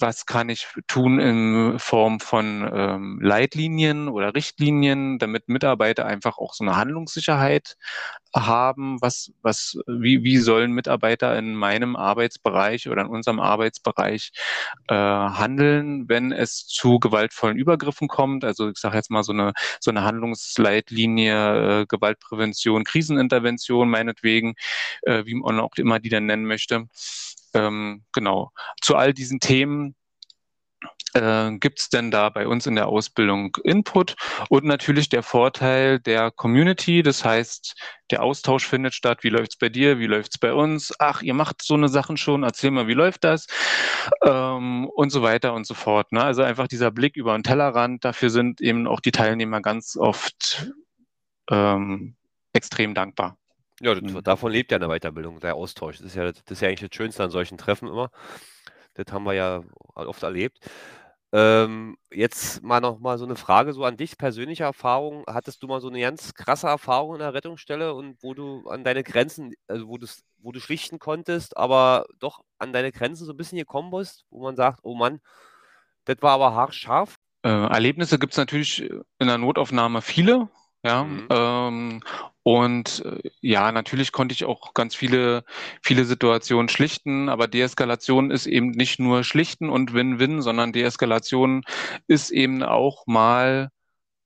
was 0.00 0.26
kann 0.26 0.48
ich 0.48 0.66
tun 0.86 1.18
in 1.18 1.78
Form 1.78 2.20
von 2.20 2.68
ähm, 2.72 3.18
Leitlinien 3.20 4.08
oder 4.08 4.34
Richtlinien, 4.34 5.18
damit 5.18 5.48
Mitarbeiter 5.48 6.06
einfach 6.06 6.38
auch 6.38 6.54
so 6.54 6.64
eine 6.64 6.76
Handlungssicherheit 6.76 7.76
haben? 8.34 9.00
Was, 9.00 9.32
was, 9.42 9.78
wie, 9.86 10.22
wie 10.22 10.38
sollen 10.38 10.72
Mitarbeiter 10.72 11.36
in 11.36 11.54
meinem 11.54 11.96
Arbeitsbereich 11.96 12.88
oder 12.88 13.02
in 13.02 13.08
unserem 13.08 13.40
Arbeitsbereich 13.40 14.32
äh, 14.88 14.94
handeln, 14.94 16.08
wenn 16.08 16.32
es 16.32 16.66
zu 16.66 16.98
gewaltvollen 17.00 17.56
Übergriffen 17.56 18.08
kommt? 18.08 18.44
Also 18.44 18.70
ich 18.70 18.78
sage 18.78 18.96
jetzt 18.96 19.10
mal 19.10 19.22
so 19.22 19.32
eine, 19.32 19.52
so 19.80 19.90
eine 19.90 20.04
Handlungsleitlinie, 20.04 21.32
äh, 21.68 21.86
Gewaltprävention, 21.86 22.84
Krisenintervention 22.84 23.88
meinetwegen, 23.90 24.54
äh, 25.02 25.24
wie 25.26 25.34
man 25.34 25.60
auch 25.60 25.74
immer 25.76 25.98
die 25.98 26.08
dann 26.08 26.26
nennen 26.26 26.44
möchte. 26.46 26.86
Ähm, 27.54 28.04
genau. 28.12 28.52
Zu 28.80 28.96
all 28.96 29.14
diesen 29.14 29.40
Themen 29.40 29.94
äh, 31.14 31.52
gibt 31.58 31.80
es 31.80 31.88
denn 31.88 32.10
da 32.10 32.28
bei 32.28 32.46
uns 32.46 32.66
in 32.66 32.74
der 32.74 32.88
Ausbildung 32.88 33.56
Input 33.64 34.16
und 34.48 34.64
natürlich 34.64 35.08
der 35.08 35.22
Vorteil 35.22 35.98
der 36.00 36.30
Community. 36.30 37.02
Das 37.02 37.24
heißt, 37.24 37.74
der 38.10 38.22
Austausch 38.22 38.66
findet 38.66 38.94
statt. 38.94 39.22
Wie 39.22 39.30
läuft 39.30 39.52
es 39.52 39.58
bei 39.58 39.68
dir? 39.68 39.98
Wie 39.98 40.06
läuft 40.06 40.32
es 40.34 40.38
bei 40.38 40.52
uns? 40.52 40.92
Ach, 40.98 41.22
ihr 41.22 41.34
macht 41.34 41.62
so 41.62 41.74
eine 41.74 41.88
Sachen 41.88 42.16
schon. 42.16 42.42
Erzähl 42.42 42.70
mal, 42.70 42.86
wie 42.86 42.94
läuft 42.94 43.24
das? 43.24 43.46
Ähm, 44.24 44.88
und 44.88 45.10
so 45.10 45.22
weiter 45.22 45.54
und 45.54 45.66
so 45.66 45.74
fort. 45.74 46.12
Ne? 46.12 46.22
Also 46.22 46.42
einfach 46.42 46.68
dieser 46.68 46.90
Blick 46.90 47.16
über 47.16 47.36
den 47.36 47.42
Tellerrand. 47.42 48.04
Dafür 48.04 48.30
sind 48.30 48.60
eben 48.60 48.86
auch 48.86 49.00
die 49.00 49.12
Teilnehmer 49.12 49.60
ganz 49.60 49.96
oft 49.96 50.72
ähm, 51.50 52.16
extrem 52.52 52.94
dankbar. 52.94 53.36
Ja, 53.80 53.94
mhm. 53.94 54.22
davon 54.22 54.52
lebt 54.52 54.72
ja 54.72 54.78
eine 54.78 54.88
Weiterbildung, 54.88 55.40
der 55.40 55.54
Austausch. 55.54 55.98
Das 55.98 56.06
ist, 56.06 56.16
ja, 56.16 56.24
das 56.24 56.42
ist 56.48 56.60
ja 56.60 56.68
eigentlich 56.68 56.88
das 56.88 56.96
Schönste 56.96 57.22
an 57.22 57.30
solchen 57.30 57.58
Treffen 57.58 57.88
immer. 57.88 58.10
Das 58.94 59.12
haben 59.12 59.24
wir 59.24 59.34
ja 59.34 59.62
oft 59.94 60.22
erlebt. 60.22 60.58
Ähm, 61.30 61.98
jetzt 62.10 62.62
mal 62.62 62.80
noch 62.80 63.00
mal 63.00 63.18
so 63.18 63.26
eine 63.26 63.36
Frage 63.36 63.74
so 63.74 63.84
an 63.84 63.98
dich, 63.98 64.16
persönliche 64.16 64.64
Erfahrung. 64.64 65.24
Hattest 65.28 65.62
du 65.62 65.66
mal 65.66 65.80
so 65.80 65.88
eine 65.88 66.00
ganz 66.00 66.34
krasse 66.34 66.68
Erfahrung 66.68 67.14
in 67.14 67.20
der 67.20 67.34
Rettungsstelle 67.34 67.94
und 67.94 68.16
wo 68.22 68.32
du 68.32 68.66
an 68.68 68.82
deine 68.82 69.04
Grenzen, 69.04 69.52
also 69.68 69.88
wo, 69.88 69.98
wo 70.38 70.52
du 70.52 70.60
schlichten 70.60 70.98
konntest, 70.98 71.56
aber 71.56 72.06
doch 72.18 72.40
an 72.58 72.72
deine 72.72 72.92
Grenzen 72.92 73.26
so 73.26 73.32
ein 73.32 73.36
bisschen 73.36 73.58
gekommen 73.58 73.90
bist, 73.90 74.24
wo 74.30 74.42
man 74.42 74.56
sagt, 74.56 74.80
oh 74.82 74.94
Mann, 74.94 75.20
das 76.06 76.16
war 76.20 76.32
aber 76.32 76.54
haarscharf? 76.54 77.16
Äh, 77.42 77.50
Erlebnisse 77.50 78.18
gibt 78.18 78.32
es 78.32 78.38
natürlich 78.38 78.80
in 78.80 79.26
der 79.26 79.38
Notaufnahme 79.38 80.00
viele. 80.00 80.48
Ja, 80.84 81.04
mhm. 81.04 81.26
ähm, 81.30 82.00
und 82.44 83.04
äh, 83.04 83.30
ja, 83.40 83.72
natürlich 83.72 84.12
konnte 84.12 84.32
ich 84.32 84.44
auch 84.44 84.72
ganz 84.74 84.94
viele, 84.94 85.44
viele 85.82 86.04
Situationen 86.04 86.68
schlichten, 86.68 87.28
aber 87.28 87.48
Deeskalation 87.48 88.30
ist 88.30 88.46
eben 88.46 88.70
nicht 88.70 89.00
nur 89.00 89.24
schlichten 89.24 89.70
und 89.70 89.92
Win-Win, 89.92 90.40
sondern 90.40 90.72
Deeskalation 90.72 91.64
ist 92.06 92.30
eben 92.30 92.62
auch 92.62 93.06
mal 93.06 93.70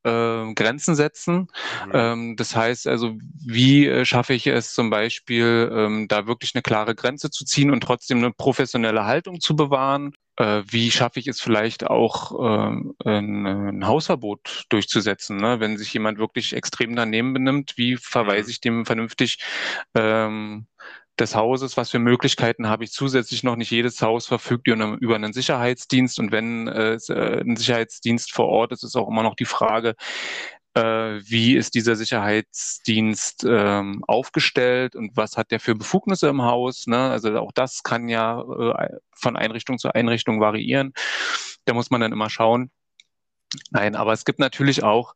äh, 0.04 0.54
Grenzen 0.54 0.94
setzen. 0.94 1.48
Mhm. 1.86 1.92
Ähm, 1.92 2.36
das 2.36 2.56
heißt 2.56 2.86
also, 2.86 3.16
wie 3.44 3.86
äh, 3.86 4.04
schaffe 4.04 4.34
ich 4.34 4.46
es 4.46 4.74
zum 4.74 4.90
Beispiel, 4.90 5.70
ähm, 5.72 6.08
da 6.08 6.26
wirklich 6.26 6.54
eine 6.54 6.62
klare 6.62 6.94
Grenze 6.94 7.30
zu 7.30 7.44
ziehen 7.44 7.70
und 7.70 7.82
trotzdem 7.82 8.18
eine 8.18 8.32
professionelle 8.32 9.04
Haltung 9.04 9.40
zu 9.40 9.56
bewahren? 9.56 10.14
Äh, 10.36 10.62
wie 10.66 10.90
schaffe 10.90 11.20
ich 11.20 11.28
es 11.28 11.40
vielleicht 11.40 11.84
auch, 11.84 12.32
ähm, 12.40 12.94
ein, 13.04 13.46
ein, 13.46 13.86
Hausverbot 13.86 14.64
durchzusetzen? 14.70 15.36
Ne? 15.36 15.60
Wenn 15.60 15.76
sich 15.76 15.92
jemand 15.92 16.18
wirklich 16.18 16.54
extrem 16.54 16.96
daneben 16.96 17.34
benimmt, 17.34 17.74
wie 17.76 17.96
verweise 17.96 18.44
mhm. 18.44 18.50
ich 18.50 18.60
dem 18.60 18.86
vernünftig 18.86 19.38
ähm, 19.94 20.66
des 21.18 21.34
Hauses, 21.34 21.76
was 21.76 21.90
für 21.90 21.98
Möglichkeiten 21.98 22.68
habe 22.68 22.84
ich 22.84 22.92
zusätzlich 22.92 23.42
noch? 23.42 23.56
Nicht 23.56 23.70
jedes 23.70 24.00
Haus 24.00 24.26
verfügt 24.26 24.66
über 24.66 25.14
einen 25.14 25.32
Sicherheitsdienst 25.32 26.18
und 26.18 26.32
wenn 26.32 26.68
äh, 26.68 26.98
ein 27.08 27.56
Sicherheitsdienst 27.56 28.32
vor 28.32 28.46
Ort 28.48 28.72
ist, 28.72 28.82
ist 28.82 28.96
auch 28.96 29.08
immer 29.08 29.22
noch 29.22 29.34
die 29.34 29.44
Frage, 29.44 29.94
äh, 30.74 30.80
wie 30.80 31.54
ist 31.56 31.74
dieser 31.74 31.96
Sicherheitsdienst 31.96 33.44
ähm, 33.46 34.02
aufgestellt 34.06 34.96
und 34.96 35.16
was 35.16 35.36
hat 35.36 35.50
der 35.50 35.60
für 35.60 35.74
Befugnisse 35.74 36.28
im 36.28 36.42
Haus. 36.42 36.86
Ne? 36.86 37.10
Also 37.10 37.36
auch 37.38 37.52
das 37.52 37.82
kann 37.82 38.08
ja 38.08 38.40
äh, 38.40 38.96
von 39.14 39.36
Einrichtung 39.36 39.78
zu 39.78 39.94
Einrichtung 39.94 40.40
variieren. 40.40 40.92
Da 41.66 41.74
muss 41.74 41.90
man 41.90 42.00
dann 42.00 42.12
immer 42.12 42.30
schauen. 42.30 42.70
Nein, 43.70 43.96
aber 43.96 44.14
es 44.14 44.24
gibt 44.24 44.38
natürlich 44.38 44.82
auch, 44.82 45.14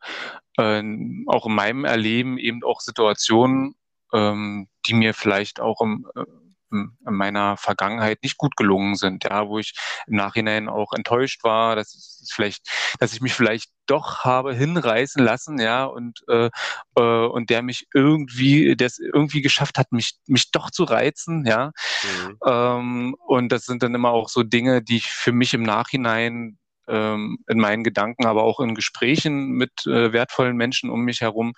äh, 0.59 0.83
auch 1.27 1.47
in 1.47 1.55
meinem 1.55 1.85
Erleben 1.87 2.37
eben 2.37 2.63
auch 2.63 2.81
Situationen, 2.81 3.75
ähm, 4.12 4.69
die 4.87 4.95
mir 4.95 5.14
vielleicht 5.14 5.61
auch 5.61 5.81
im, 5.81 6.07
äh, 6.14 6.25
in 6.73 6.90
meiner 7.05 7.57
Vergangenheit 7.57 8.23
nicht 8.23 8.38
gut 8.38 8.57
gelungen 8.57 8.97
sind, 8.97 9.25
ja, 9.25 9.49
wo 9.49 9.59
ich 9.59 9.75
im 10.07 10.16
Nachhinein 10.16 10.69
auch 10.69 10.92
enttäuscht 10.92 11.45
war, 11.45 11.77
dass 11.77 11.95
ich 11.95 12.33
vielleicht, 12.33 12.69
dass 12.99 13.12
ich 13.12 13.21
mich 13.21 13.35
vielleicht 13.35 13.71
doch 13.87 14.25
habe 14.25 14.55
hinreißen 14.55 15.23
lassen, 15.23 15.61
ja, 15.61 15.85
und 15.85 16.25
äh, 16.29 16.51
äh, 16.97 17.27
und 17.27 17.51
der 17.51 17.62
mich 17.62 17.87
irgendwie, 17.95 18.77
der 18.77 18.88
es 18.88 18.99
irgendwie 18.99 19.42
geschafft 19.42 19.79
hat, 19.79 19.92
mich 19.92 20.14
mich 20.27 20.51
doch 20.51 20.71
zu 20.71 20.85
reizen, 20.85 21.45
ja, 21.47 21.71
mhm. 22.03 22.38
ähm, 22.45 23.16
und 23.27 23.51
das 23.53 23.64
sind 23.64 23.83
dann 23.83 23.95
immer 23.95 24.11
auch 24.11 24.29
so 24.29 24.42
Dinge, 24.42 24.83
die 24.83 24.97
ich 24.97 25.07
für 25.07 25.33
mich 25.33 25.55
im 25.55 25.62
Nachhinein 25.62 26.59
ähm, 26.88 27.38
in 27.49 27.59
meinen 27.59 27.85
Gedanken, 27.85 28.27
aber 28.27 28.44
auch 28.44 28.61
in 28.61 28.75
Gesprächen 28.75 29.53
mit 29.53 29.87
äh, 29.87 30.12
wertvollen 30.12 30.57
Menschen 30.57 30.90
um 30.90 31.03
mich 31.03 31.20
herum, 31.20 31.55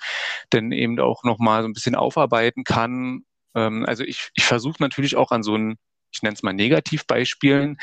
denn 0.52 0.72
eben 0.72 0.98
auch 1.00 1.24
nochmal 1.24 1.62
so 1.62 1.68
ein 1.68 1.74
bisschen 1.74 1.94
aufarbeiten 1.94 2.64
kann. 2.64 3.22
Ähm, 3.54 3.84
also 3.86 4.04
ich, 4.04 4.30
ich 4.34 4.44
versuche 4.44 4.82
natürlich 4.82 5.16
auch 5.16 5.30
an 5.30 5.42
so 5.42 5.54
einen 5.54 5.78
ich 6.12 6.22
nenne 6.22 6.34
es 6.34 6.42
mal 6.42 6.52
Negativbeispielen, 6.52 7.78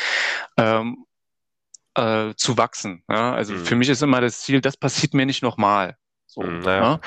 ähm, 0.57 1.05
äh, 1.95 2.33
zu 2.35 2.57
wachsen. 2.57 3.03
Ja? 3.09 3.33
Also 3.33 3.53
mhm. 3.53 3.65
für 3.65 3.75
mich 3.75 3.89
ist 3.89 4.03
immer 4.03 4.21
das 4.21 4.41
Ziel, 4.41 4.61
das 4.61 4.77
passiert 4.77 5.13
mir 5.13 5.25
nicht 5.25 5.43
nochmal. 5.43 5.97
So, 6.27 6.41
mhm, 6.41 6.59
naja. 6.59 6.99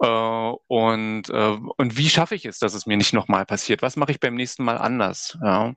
ja? 0.00 0.52
äh, 0.52 0.56
und, 0.68 1.28
äh, 1.28 1.58
und 1.76 1.96
wie 1.96 2.08
schaffe 2.08 2.34
ich 2.34 2.46
es, 2.46 2.58
dass 2.58 2.74
es 2.74 2.86
mir 2.86 2.96
nicht 2.96 3.12
nochmal 3.12 3.44
passiert? 3.44 3.82
Was 3.82 3.96
mache 3.96 4.12
ich 4.12 4.20
beim 4.20 4.34
nächsten 4.34 4.64
Mal 4.64 4.78
anders? 4.78 5.36
Ja? 5.42 5.74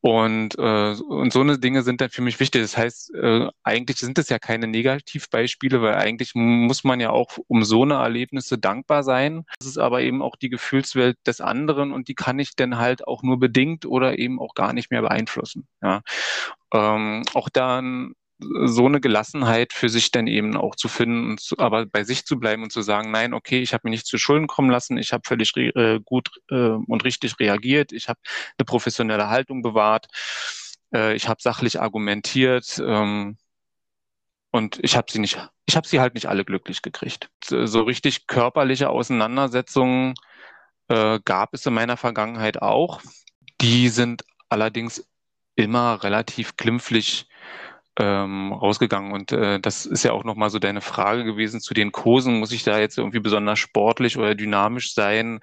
Und, 0.00 0.58
äh, 0.58 0.94
und 0.94 1.32
so 1.32 1.40
eine 1.40 1.58
Dinge 1.58 1.82
sind 1.82 2.00
dann 2.00 2.10
für 2.10 2.22
mich 2.22 2.40
wichtig. 2.40 2.62
Das 2.62 2.76
heißt, 2.76 3.14
äh, 3.14 3.48
eigentlich 3.62 3.98
sind 3.98 4.18
es 4.18 4.28
ja 4.28 4.38
keine 4.38 4.66
Negativbeispiele, 4.66 5.80
weil 5.82 5.94
eigentlich 5.94 6.34
muss 6.34 6.82
man 6.82 6.98
ja 6.98 7.10
auch 7.10 7.38
um 7.46 7.62
so 7.62 7.82
eine 7.82 7.94
Erlebnisse 7.94 8.58
dankbar 8.58 9.02
sein. 9.02 9.44
Das 9.58 9.68
ist 9.68 9.78
aber 9.78 10.00
eben 10.00 10.22
auch 10.22 10.36
die 10.36 10.48
Gefühlswelt 10.48 11.16
des 11.26 11.40
anderen 11.40 11.92
und 11.92 12.08
die 12.08 12.14
kann 12.14 12.38
ich 12.38 12.56
dann 12.56 12.78
halt 12.78 13.06
auch 13.06 13.22
nur 13.22 13.38
bedingt 13.38 13.86
oder 13.86 14.18
eben 14.18 14.40
auch 14.40 14.54
gar 14.54 14.72
nicht 14.72 14.90
mehr 14.90 15.02
beeinflussen. 15.02 15.68
Ja? 15.82 16.02
Ähm, 16.72 17.22
auch 17.34 17.48
dann 17.48 18.14
so 18.40 18.86
eine 18.86 19.00
Gelassenheit 19.00 19.72
für 19.72 19.88
sich 19.88 20.10
dann 20.10 20.26
eben 20.26 20.56
auch 20.56 20.76
zu 20.76 20.88
finden, 20.88 21.30
und 21.30 21.40
zu, 21.40 21.58
aber 21.58 21.86
bei 21.86 22.04
sich 22.04 22.24
zu 22.24 22.38
bleiben 22.38 22.62
und 22.62 22.72
zu 22.72 22.82
sagen, 22.82 23.10
nein, 23.10 23.34
okay, 23.34 23.60
ich 23.60 23.72
habe 23.72 23.82
mich 23.84 23.92
nicht 23.92 24.06
zu 24.06 24.18
Schulden 24.18 24.46
kommen 24.46 24.70
lassen, 24.70 24.96
ich 24.96 25.12
habe 25.12 25.22
völlig 25.26 25.56
äh, 25.56 26.00
gut 26.04 26.30
äh, 26.50 26.54
und 26.54 27.04
richtig 27.04 27.38
reagiert, 27.40 27.92
ich 27.92 28.08
habe 28.08 28.20
eine 28.58 28.64
professionelle 28.64 29.28
Haltung 29.28 29.62
bewahrt, 29.62 30.06
äh, 30.94 31.14
ich 31.14 31.28
habe 31.28 31.42
sachlich 31.42 31.80
argumentiert 31.80 32.80
ähm, 32.84 33.38
und 34.50 34.78
ich 34.82 34.96
habe 34.96 35.10
sie 35.10 35.18
nicht, 35.18 35.38
ich 35.66 35.76
habe 35.76 35.88
sie 35.88 36.00
halt 36.00 36.14
nicht 36.14 36.26
alle 36.26 36.44
glücklich 36.44 36.82
gekriegt. 36.82 37.30
So 37.44 37.82
richtig 37.82 38.26
körperliche 38.26 38.88
Auseinandersetzungen 38.88 40.14
äh, 40.88 41.20
gab 41.24 41.54
es 41.54 41.66
in 41.66 41.74
meiner 41.74 41.96
Vergangenheit 41.96 42.62
auch. 42.62 43.02
Die 43.60 43.88
sind 43.88 44.24
allerdings 44.48 45.06
immer 45.56 46.02
relativ 46.04 46.56
glimpflich 46.56 47.26
ähm, 47.98 48.52
rausgegangen. 48.52 49.12
Und 49.12 49.32
äh, 49.32 49.58
das 49.60 49.84
ist 49.84 50.04
ja 50.04 50.12
auch 50.12 50.24
nochmal 50.24 50.50
so 50.50 50.58
deine 50.58 50.80
Frage 50.80 51.24
gewesen 51.24 51.60
zu 51.60 51.74
den 51.74 51.92
Kursen. 51.92 52.38
Muss 52.38 52.52
ich 52.52 52.62
da 52.62 52.78
jetzt 52.78 52.96
irgendwie 52.96 53.18
besonders 53.18 53.58
sportlich 53.58 54.16
oder 54.16 54.34
dynamisch 54.34 54.94
sein? 54.94 55.40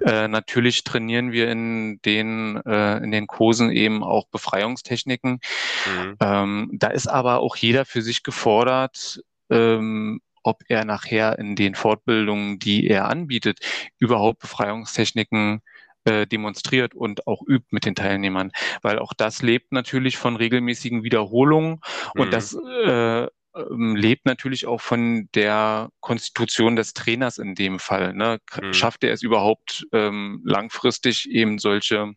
Mhm. 0.00 0.02
Äh, 0.06 0.28
natürlich 0.28 0.84
trainieren 0.84 1.32
wir 1.32 1.50
in 1.50 2.00
den, 2.04 2.60
äh, 2.66 2.98
in 2.98 3.12
den 3.12 3.26
Kursen 3.26 3.70
eben 3.70 4.02
auch 4.02 4.26
Befreiungstechniken. 4.28 5.40
Mhm. 5.86 6.16
Ähm, 6.20 6.70
da 6.72 6.88
ist 6.88 7.06
aber 7.06 7.40
auch 7.40 7.56
jeder 7.56 7.84
für 7.84 8.02
sich 8.02 8.22
gefordert, 8.24 9.20
ähm, 9.50 10.20
ob 10.42 10.62
er 10.68 10.84
nachher 10.84 11.38
in 11.38 11.54
den 11.54 11.76
Fortbildungen, 11.76 12.58
die 12.58 12.88
er 12.88 13.08
anbietet, 13.08 13.60
überhaupt 13.98 14.40
Befreiungstechniken 14.40 15.62
äh, 16.04 16.26
demonstriert 16.26 16.94
und 16.94 17.26
auch 17.26 17.42
übt 17.46 17.66
mit 17.70 17.84
den 17.84 17.94
Teilnehmern, 17.94 18.52
weil 18.82 18.98
auch 18.98 19.12
das 19.14 19.42
lebt 19.42 19.72
natürlich 19.72 20.16
von 20.16 20.36
regelmäßigen 20.36 21.02
Wiederholungen 21.02 21.80
mhm. 22.14 22.20
und 22.20 22.32
das 22.32 22.54
äh, 22.54 23.26
ähm, 23.54 23.96
lebt 23.96 24.24
natürlich 24.24 24.66
auch 24.66 24.80
von 24.80 25.28
der 25.34 25.90
Konstitution 26.00 26.76
des 26.76 26.94
Trainers 26.94 27.38
in 27.38 27.54
dem 27.54 27.78
Fall. 27.78 28.14
Ne? 28.14 28.38
Mhm. 28.60 28.72
Schafft 28.72 29.04
er 29.04 29.12
es 29.12 29.22
überhaupt 29.22 29.86
ähm, 29.92 30.40
langfristig 30.44 31.30
eben 31.30 31.58
solche 31.58 32.14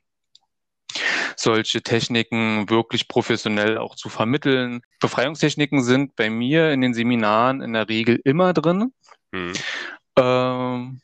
solche 1.35 1.81
Techniken 1.81 2.69
wirklich 2.69 3.09
professionell 3.09 3.77
auch 3.77 3.95
zu 3.95 4.07
vermitteln. 4.07 4.81
Befreiungstechniken 5.01 5.83
sind 5.83 6.15
bei 6.15 6.29
mir 6.29 6.71
in 6.71 6.79
den 6.79 6.93
Seminaren 6.93 7.61
in 7.61 7.73
der 7.73 7.89
Regel 7.89 8.21
immer 8.23 8.53
drin. 8.53 8.93
Mhm. 9.31 9.53
Ähm, 10.17 11.01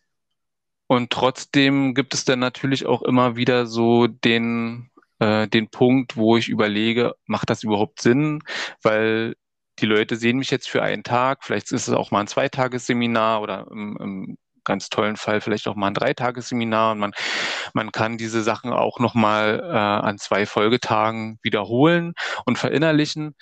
und 0.91 1.09
trotzdem 1.09 1.93
gibt 1.93 2.13
es 2.13 2.25
dann 2.25 2.39
natürlich 2.39 2.85
auch 2.85 3.01
immer 3.01 3.37
wieder 3.37 3.65
so 3.65 4.07
den, 4.07 4.91
äh, 5.19 5.47
den 5.47 5.69
Punkt, 5.69 6.17
wo 6.17 6.35
ich 6.35 6.49
überlege, 6.49 7.15
macht 7.27 7.49
das 7.49 7.63
überhaupt 7.63 8.01
Sinn? 8.01 8.43
Weil 8.83 9.35
die 9.79 9.85
Leute 9.85 10.17
sehen 10.17 10.37
mich 10.37 10.51
jetzt 10.51 10.67
für 10.69 10.83
einen 10.83 11.03
Tag, 11.03 11.45
vielleicht 11.45 11.71
ist 11.71 11.87
es 11.87 11.93
auch 11.93 12.11
mal 12.11 12.19
ein 12.19 12.27
Zweitagesseminar 12.27 13.41
oder 13.41 13.67
im, 13.71 13.97
im 14.01 14.37
ganz 14.65 14.89
tollen 14.89 15.15
Fall 15.15 15.39
vielleicht 15.39 15.69
auch 15.69 15.75
mal 15.75 15.87
ein 15.87 15.93
Dreitagesseminar 15.93 16.91
und 16.91 16.99
man, 16.99 17.13
man 17.73 17.93
kann 17.93 18.17
diese 18.17 18.43
Sachen 18.43 18.73
auch 18.73 18.99
nochmal 18.99 19.61
äh, 19.63 19.73
an 19.73 20.17
zwei 20.17 20.45
Folgetagen 20.45 21.39
wiederholen 21.41 22.15
und 22.45 22.57
verinnerlichen. 22.57 23.37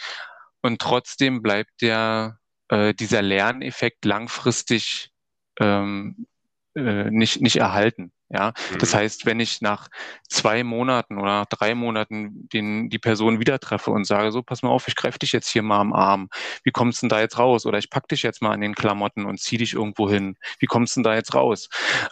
Und 0.62 0.80
trotzdem 0.80 1.42
bleibt 1.42 1.82
der, 1.82 2.38
äh, 2.68 2.94
dieser 2.94 3.24
Lerneffekt 3.24 4.06
langfristig 4.06 5.10
ähm, 5.60 6.28
äh, 6.76 7.10
nicht, 7.12 7.42
nicht 7.42 7.58
erhalten. 7.58 8.12
Ja, 8.32 8.54
mhm. 8.72 8.78
das 8.78 8.94
heißt, 8.94 9.26
wenn 9.26 9.40
ich 9.40 9.62
nach 9.62 9.88
zwei 10.28 10.64
Monaten 10.64 11.18
oder 11.18 11.46
drei 11.50 11.74
Monaten 11.74 12.48
den, 12.54 12.90
die 12.90 13.00
Person 13.00 13.40
wieder 13.40 13.60
treffe 13.60 13.90
und 13.90 14.06
sage, 14.06 14.32
so, 14.32 14.44
pass 14.44 14.62
mal 14.62 14.70
auf, 14.70 14.88
ich 14.88 14.96
greife 14.96 15.18
dich 15.18 15.32
jetzt 15.32 15.50
hier 15.50 15.64
mal 15.64 15.80
am 15.80 15.94
Arm. 15.94 16.30
Wie 16.64 16.70
kommst 16.70 17.02
du 17.02 17.06
denn 17.06 17.10
da 17.10 17.22
jetzt 17.22 17.40
raus? 17.40 17.66
Oder 17.66 17.80
ich 17.80 17.90
pack 17.90 18.08
dich 18.08 18.22
jetzt 18.22 18.44
mal 18.44 18.52
an 18.52 18.62
den 18.62 18.76
Klamotten 18.76 19.26
und 19.26 19.40
zieh 19.40 19.58
dich 19.58 19.74
irgendwo 19.74 20.08
hin. 20.10 20.38
Wie 20.60 20.68
kommst 20.68 20.96
du 20.96 21.00
denn 21.00 21.06
da 21.06 21.16
jetzt 21.16 21.34
raus? 21.34 21.70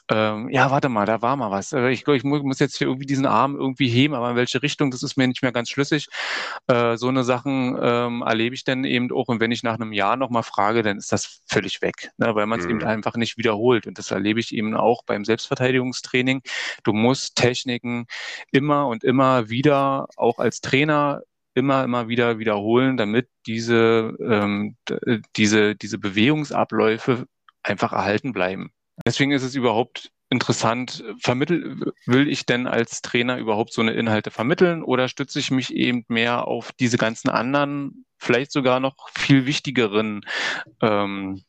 Ähm, 0.10 0.50
ja, 0.50 0.72
warte 0.72 0.90
mal, 0.90 1.06
da 1.06 1.22
war 1.22 1.36
mal 1.36 1.52
was. 1.52 1.72
Äh, 1.72 1.92
ich, 1.92 2.08
ich 2.08 2.24
muss 2.24 2.60
jetzt 2.60 2.78
hier 2.78 2.88
irgendwie 2.88 3.06
diesen 3.06 3.28
Arm 3.28 3.56
irgendwie 3.56 3.88
heben, 3.88 4.16
aber 4.16 4.32
in 4.32 4.36
welche 4.36 4.64
Richtung, 4.64 4.90
das 4.90 5.04
ist 5.04 5.18
mir 5.18 5.28
nicht 5.28 5.44
mehr 5.44 5.52
ganz 5.52 5.70
schlüssig. 5.70 6.08
Äh, 6.66 6.98
so 6.98 7.10
eine 7.10 7.24
Sachen 7.24 7.78
ähm, 7.80 8.24
erlebe 8.24 8.56
ich 8.56 8.64
dann 8.64 8.86
eben 8.86 9.12
auch. 9.12 9.28
Und 9.28 9.40
wenn 9.40 9.52
ich 9.52 9.62
nach 9.62 9.76
einem 9.76 9.94
Jahr 9.94 10.18
nochmal 10.18 10.44
frage, 10.44 10.82
dann 10.82 10.98
ist 10.98 11.12
das 11.12 11.42
völlig 11.46 11.84
weg, 11.84 12.10
ne? 12.18 12.34
weil 12.34 12.48
man 12.48 12.60
es 12.60 12.66
mhm. 12.66 12.72
eben 12.72 12.84
einfach 12.86 13.16
nicht 13.18 13.38
wiederholt. 13.38 13.86
Und 13.86 14.00
das 14.00 14.10
erlebe 14.10 14.40
ich 14.40 14.56
eben 14.56 14.76
auch 14.76 15.04
beim 15.06 15.24
Selbstverteidigungstraining 15.24 16.07
Training. 16.08 16.41
Du 16.84 16.93
musst 16.93 17.36
Techniken 17.36 18.06
immer 18.52 18.88
und 18.88 19.04
immer 19.04 19.50
wieder, 19.50 20.08
auch 20.15 20.39
als 20.39 20.62
Trainer, 20.62 21.22
immer, 21.54 21.84
immer 21.84 22.08
wieder 22.08 22.39
wiederholen, 22.39 22.98
damit 22.98 23.30
diese, 23.46 24.15
ähm, 24.22 24.78
diese, 25.36 25.76
diese 25.76 25.98
Bewegungsabläufe 25.98 27.26
einfach 27.63 27.93
erhalten 27.93 28.32
bleiben. 28.32 28.72
Deswegen 29.06 29.32
ist 29.32 29.43
es 29.43 29.56
überhaupt 29.56 30.12
interessant, 30.30 31.04
vermittel, 31.20 31.93
will 32.06 32.30
ich 32.30 32.46
denn 32.46 32.67
als 32.67 33.02
Trainer 33.02 33.38
überhaupt 33.38 33.74
so 33.74 33.82
eine 33.82 33.93
Inhalte 33.93 34.30
vermitteln 34.30 34.84
oder 34.84 35.08
stütze 35.08 35.39
ich 35.39 35.52
mich 35.52 35.74
eben 35.74 36.04
mehr 36.10 36.48
auf 36.48 36.72
diese 36.74 36.98
ganzen 36.98 37.30
anderen, 37.30 38.06
vielleicht 38.17 38.52
sogar 38.52 38.80
noch 38.80 38.96
viel 39.17 39.46
wichtigeren 39.46 40.26
ähm, 40.82 41.43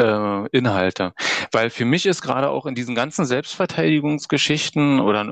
äh, 0.00 0.48
Inhalte. 0.48 1.12
Weil 1.52 1.70
für 1.70 1.84
mich 1.84 2.06
ist 2.06 2.22
gerade 2.22 2.50
auch 2.50 2.66
in 2.66 2.74
diesen 2.74 2.94
ganzen 2.94 3.26
Selbstverteidigungsgeschichten 3.26 5.00
oder 5.00 5.22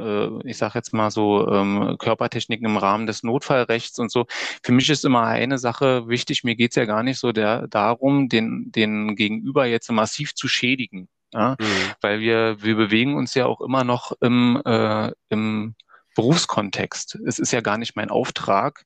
äh, 0.44 0.48
ich 0.48 0.58
sage 0.58 0.72
jetzt 0.76 0.92
mal 0.92 1.10
so 1.10 1.50
ähm, 1.50 1.96
Körpertechniken 1.98 2.66
im 2.66 2.76
Rahmen 2.76 3.06
des 3.06 3.22
Notfallrechts 3.22 3.98
und 3.98 4.10
so, 4.10 4.26
für 4.62 4.72
mich 4.72 4.88
ist 4.90 5.04
immer 5.04 5.24
eine 5.24 5.58
Sache 5.58 6.08
wichtig, 6.08 6.44
mir 6.44 6.56
geht's 6.56 6.76
ja 6.76 6.84
gar 6.84 7.02
nicht 7.02 7.18
so 7.18 7.32
der, 7.32 7.66
darum, 7.68 8.28
den, 8.28 8.70
den 8.72 9.16
Gegenüber 9.16 9.66
jetzt 9.66 9.90
massiv 9.90 10.34
zu 10.34 10.48
schädigen. 10.48 11.08
Ja? 11.32 11.56
Mhm. 11.58 11.64
Weil 12.00 12.20
wir, 12.20 12.62
wir 12.62 12.76
bewegen 12.76 13.16
uns 13.16 13.34
ja 13.34 13.46
auch 13.46 13.60
immer 13.60 13.84
noch 13.84 14.12
im, 14.20 14.60
äh, 14.64 15.12
im 15.28 15.74
Berufskontext. 16.14 17.18
Es 17.26 17.38
ist 17.38 17.52
ja 17.52 17.60
gar 17.60 17.78
nicht 17.78 17.94
mein 17.94 18.10
Auftrag 18.10 18.84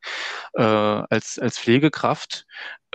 äh, 0.55 0.63
als, 0.63 1.39
als 1.39 1.59
Pflegekraft, 1.59 2.45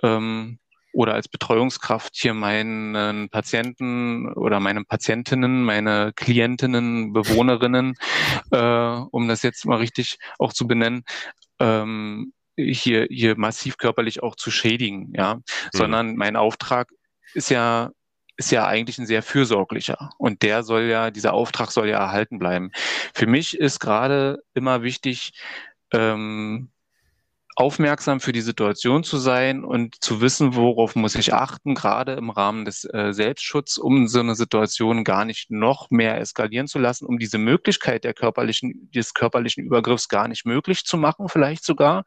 ähm, 0.04 0.60
oder 0.98 1.14
als 1.14 1.28
Betreuungskraft 1.28 2.16
hier 2.16 2.34
meinen 2.34 3.30
Patienten 3.30 4.34
oder 4.34 4.60
meine 4.60 4.84
Patientinnen, 4.84 5.64
meine 5.64 6.12
Klientinnen, 6.16 7.14
Bewohnerinnen, 7.14 7.94
äh, 8.52 8.58
um 9.12 9.28
das 9.28 9.44
jetzt 9.44 9.68
mal 9.68 9.78
richtig 9.78 10.18
auch 10.40 10.54
zu 10.54 10.66
benennen, 10.66 11.04
ähm, 11.60 12.34
hier, 12.58 13.06
hier 13.12 13.38
massiv 13.38 13.78
körperlich 13.78 14.24
auch 14.24 14.36
zu 14.36 14.50
schädigen, 14.50 15.14
ja, 15.16 15.36
mhm. 15.36 15.42
sondern 15.72 16.16
mein 16.16 16.36
Auftrag 16.36 16.90
ist 17.36 17.52
ja 17.52 17.92
ist 18.36 18.52
ja 18.52 18.66
eigentlich 18.66 18.98
ein 18.98 19.08
sehr 19.08 19.24
fürsorglicher. 19.24 20.12
Und 20.18 20.44
der 20.44 20.64
soll 20.64 20.84
ja, 20.84 21.10
dieser 21.10 21.34
Auftrag 21.34 21.72
soll 21.72 21.90
ja 21.90 21.98
erhalten 21.98 22.38
bleiben. 22.38 22.72
Für 23.16 23.26
mich 23.26 23.58
ist 23.58 23.80
gerade 23.80 24.44
immer 24.54 24.84
wichtig, 24.84 25.34
ähm, 25.92 26.70
aufmerksam 27.58 28.20
für 28.20 28.34
die 28.34 28.42
Situation 28.42 29.04
zu 29.04 29.18
sein 29.18 29.64
und 29.64 29.96
zu 30.00 30.22
wissen, 30.22 30.54
worauf 30.54 30.96
muss 30.96 31.16
ich 31.16 31.34
achten, 31.34 31.74
gerade 31.74 32.14
im 32.14 32.30
Rahmen 32.30 32.66
des 32.66 32.86
äh, 32.86 33.14
Selbstschutzes, 33.14 33.80
um 33.80 34.08
so 34.08 34.20
eine 34.20 34.36
Situation 34.36 35.04
gar 35.04 35.26
nicht 35.26 35.50
noch 35.50 35.90
mehr 35.90 36.20
eskalieren 36.20 36.68
zu 36.68 36.78
lassen, 36.78 37.08
um 37.08 37.18
diese 37.18 37.40
Möglichkeit 37.40 38.04
der 38.04 38.14
körperlichen, 38.14 38.92
des 38.94 39.16
körperlichen 39.16 39.64
Übergriffs 39.64 40.08
gar 40.08 40.28
nicht 40.28 40.46
möglich 40.46 40.86
zu 40.86 40.98
machen, 40.98 41.30
vielleicht 41.30 41.66
sogar 41.66 42.04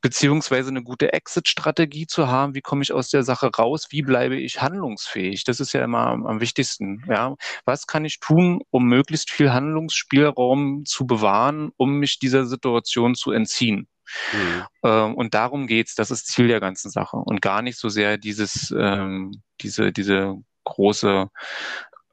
beziehungsweise 0.00 0.70
eine 0.70 0.82
gute 0.82 1.12
Exit-Strategie 1.12 2.06
zu 2.06 2.28
haben. 2.28 2.54
Wie 2.54 2.62
komme 2.62 2.82
ich 2.82 2.92
aus 2.92 3.10
der 3.10 3.24
Sache 3.24 3.50
raus? 3.54 3.88
Wie 3.90 4.00
bleibe 4.00 4.36
ich 4.36 4.62
handlungsfähig? 4.62 5.44
Das 5.44 5.60
ist 5.60 5.74
ja 5.74 5.84
immer 5.84 6.06
am, 6.06 6.26
am 6.26 6.40
wichtigsten. 6.40 7.04
Ja, 7.06 7.34
was 7.66 7.86
kann 7.86 8.06
ich 8.06 8.18
tun, 8.18 8.62
um 8.70 8.86
möglichst 8.86 9.30
viel 9.30 9.52
Handlungsspielraum 9.52 10.86
zu 10.86 11.06
bewahren, 11.06 11.70
um 11.76 11.98
mich 11.98 12.18
dieser 12.18 12.46
Situation 12.46 13.14
zu 13.14 13.30
entziehen? 13.30 13.88
Mhm. 14.32 14.64
Ähm, 14.84 15.14
und 15.14 15.34
darum 15.34 15.66
geht's. 15.66 15.94
Das 15.94 16.10
ist 16.10 16.26
Ziel 16.26 16.48
der 16.48 16.60
ganzen 16.60 16.90
Sache 16.90 17.16
und 17.16 17.42
gar 17.42 17.62
nicht 17.62 17.78
so 17.78 17.88
sehr 17.88 18.18
dieses, 18.18 18.74
ähm, 18.76 19.42
diese, 19.60 19.92
diese 19.92 20.36
große 20.64 21.28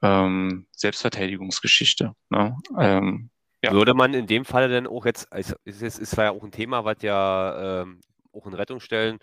ähm, 0.02 0.66
Selbstverteidigungsgeschichte. 0.72 2.12
Ne? 2.30 2.56
Ähm, 2.78 3.30
Ja. 3.62 3.72
Würde 3.72 3.94
man 3.94 4.14
in 4.14 4.26
dem 4.26 4.44
Fall 4.44 4.68
dann 4.68 4.86
auch 4.86 5.06
jetzt, 5.06 5.28
es 5.32 5.54
ist, 5.64 5.98
ist, 5.98 6.16
ja 6.16 6.30
auch 6.30 6.42
ein 6.42 6.52
Thema, 6.52 6.84
was 6.84 7.02
ja 7.02 7.82
ähm, 7.82 8.00
auch 8.32 8.46
in 8.46 8.54
Rettungsstellen 8.54 9.18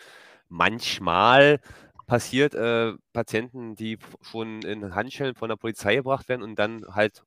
manchmal 0.50 1.60
passiert, 2.08 2.54
äh, 2.54 2.94
Patienten, 3.14 3.76
die 3.76 3.98
schon 4.22 4.62
in 4.64 4.96
Handschellen 4.96 5.36
von 5.36 5.50
der 5.50 5.56
Polizei 5.56 5.96
gebracht 5.96 6.28
werden 6.30 6.44
und 6.44 6.58
dann 6.60 6.84
halt 6.94 7.24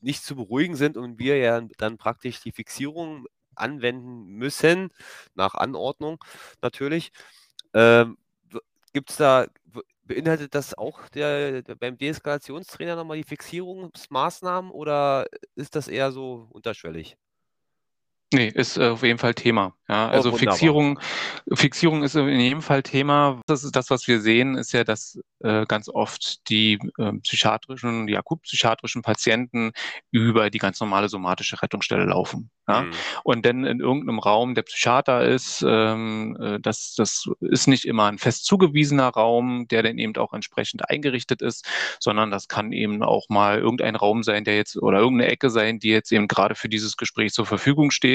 nicht 0.00 0.24
zu 0.24 0.36
beruhigen 0.36 0.76
sind 0.76 0.96
und 0.96 1.18
wir 1.18 1.38
ja 1.38 1.60
dann 1.78 1.96
praktisch 1.96 2.40
die 2.40 2.52
Fixierung 2.52 3.26
anwenden 3.56 4.26
müssen, 4.26 4.90
nach 5.34 5.54
Anordnung 5.54 6.18
natürlich. 6.62 7.12
Ähm, 7.74 8.18
Gibt 8.92 9.10
es 9.10 9.16
da, 9.16 9.46
beinhaltet 10.04 10.54
das 10.54 10.74
auch 10.78 11.08
der, 11.10 11.62
der, 11.62 11.74
beim 11.76 11.98
Deeskalationstrainer 11.98 12.96
nochmal 12.96 13.16
die 13.18 13.24
Fixierungsmaßnahmen 13.24 14.70
oder 14.70 15.26
ist 15.56 15.76
das 15.76 15.88
eher 15.88 16.12
so 16.12 16.48
unterschwellig? 16.52 17.16
Nee, 18.32 18.48
ist 18.48 18.78
äh, 18.78 18.88
auf 18.88 19.02
jeden 19.02 19.18
Fall 19.18 19.34
Thema. 19.34 19.74
Ja, 19.88 20.08
oh, 20.08 20.12
also 20.12 20.32
oh, 20.32 20.36
Fixierung, 20.36 20.98
Fixierung 21.52 22.02
ist 22.02 22.16
in 22.16 22.40
jedem 22.40 22.62
Fall 22.62 22.82
Thema. 22.82 23.40
Das 23.46 23.64
ist 23.64 23.76
das, 23.76 23.90
was 23.90 24.08
wir 24.08 24.20
sehen, 24.20 24.56
ist 24.56 24.72
ja, 24.72 24.82
dass 24.82 25.20
äh, 25.40 25.66
ganz 25.66 25.90
oft 25.90 26.48
die 26.48 26.78
äh, 26.98 27.12
psychiatrischen, 27.22 28.06
die 28.06 28.16
akutpsychiatrischen 28.16 29.02
Patienten 29.02 29.72
über 30.10 30.48
die 30.48 30.58
ganz 30.58 30.80
normale 30.80 31.10
somatische 31.10 31.60
Rettungsstelle 31.60 32.06
laufen. 32.06 32.50
Ja? 32.66 32.82
Mhm. 32.82 32.92
Und 33.24 33.46
dann 33.46 33.64
in 33.64 33.80
irgendeinem 33.80 34.20
Raum 34.20 34.54
der 34.54 34.62
Psychiater 34.62 35.22
ist, 35.22 35.62
ähm, 35.68 36.36
äh, 36.40 36.58
das, 36.60 36.94
das 36.96 37.28
ist 37.40 37.68
nicht 37.68 37.84
immer 37.84 38.06
ein 38.06 38.16
fest 38.16 38.46
zugewiesener 38.46 39.08
Raum, 39.08 39.68
der 39.68 39.82
dann 39.82 39.98
eben 39.98 40.16
auch 40.16 40.32
entsprechend 40.32 40.88
eingerichtet 40.88 41.42
ist, 41.42 41.68
sondern 42.00 42.30
das 42.30 42.48
kann 42.48 42.72
eben 42.72 43.02
auch 43.02 43.28
mal 43.28 43.58
irgendein 43.58 43.96
Raum 43.96 44.22
sein, 44.22 44.44
der 44.44 44.56
jetzt 44.56 44.78
oder 44.78 44.98
irgendeine 44.98 45.30
Ecke 45.30 45.50
sein, 45.50 45.78
die 45.78 45.90
jetzt 45.90 46.10
eben 46.10 46.26
gerade 46.26 46.54
für 46.54 46.70
dieses 46.70 46.96
Gespräch 46.96 47.32
zur 47.34 47.44
Verfügung 47.44 47.90
steht. 47.90 48.13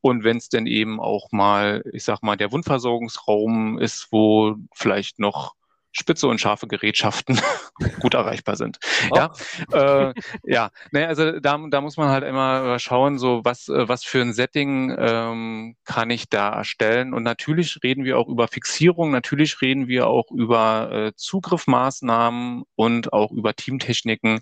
Und 0.00 0.24
wenn 0.24 0.38
es 0.38 0.48
denn 0.48 0.66
eben 0.66 1.00
auch 1.00 1.32
mal, 1.32 1.82
ich 1.92 2.04
sag 2.04 2.22
mal, 2.22 2.36
der 2.36 2.52
Wundversorgungsraum 2.52 3.78
ist, 3.78 4.08
wo 4.10 4.56
vielleicht 4.72 5.18
noch 5.18 5.54
spitze 5.96 6.28
und 6.28 6.40
scharfe 6.40 6.66
Gerätschaften 6.66 7.40
gut 8.00 8.14
erreichbar 8.14 8.56
sind. 8.56 8.78
Oh. 9.10 9.16
Ja, 9.16 9.32
äh, 9.72 10.14
ja. 10.44 10.70
Naja, 10.90 11.08
also 11.08 11.40
da, 11.40 11.58
da 11.70 11.80
muss 11.80 11.96
man 11.96 12.08
halt 12.08 12.24
immer 12.24 12.78
schauen, 12.78 13.18
so 13.18 13.44
was, 13.44 13.68
äh, 13.68 13.88
was 13.88 14.04
für 14.04 14.20
ein 14.20 14.34
Setting 14.34 14.94
ähm, 14.98 15.76
kann 15.84 16.10
ich 16.10 16.28
da 16.28 16.50
erstellen. 16.50 17.14
Und 17.14 17.22
natürlich 17.22 17.78
reden 17.82 18.04
wir 18.04 18.18
auch 18.18 18.28
über 18.28 18.48
Fixierung, 18.48 19.10
natürlich 19.10 19.62
reden 19.62 19.88
wir 19.88 20.06
auch 20.06 20.30
über 20.30 20.90
äh, 20.92 21.12
Zugriffmaßnahmen 21.16 22.64
und 22.74 23.12
auch 23.12 23.32
über 23.32 23.54
Teamtechniken. 23.54 24.40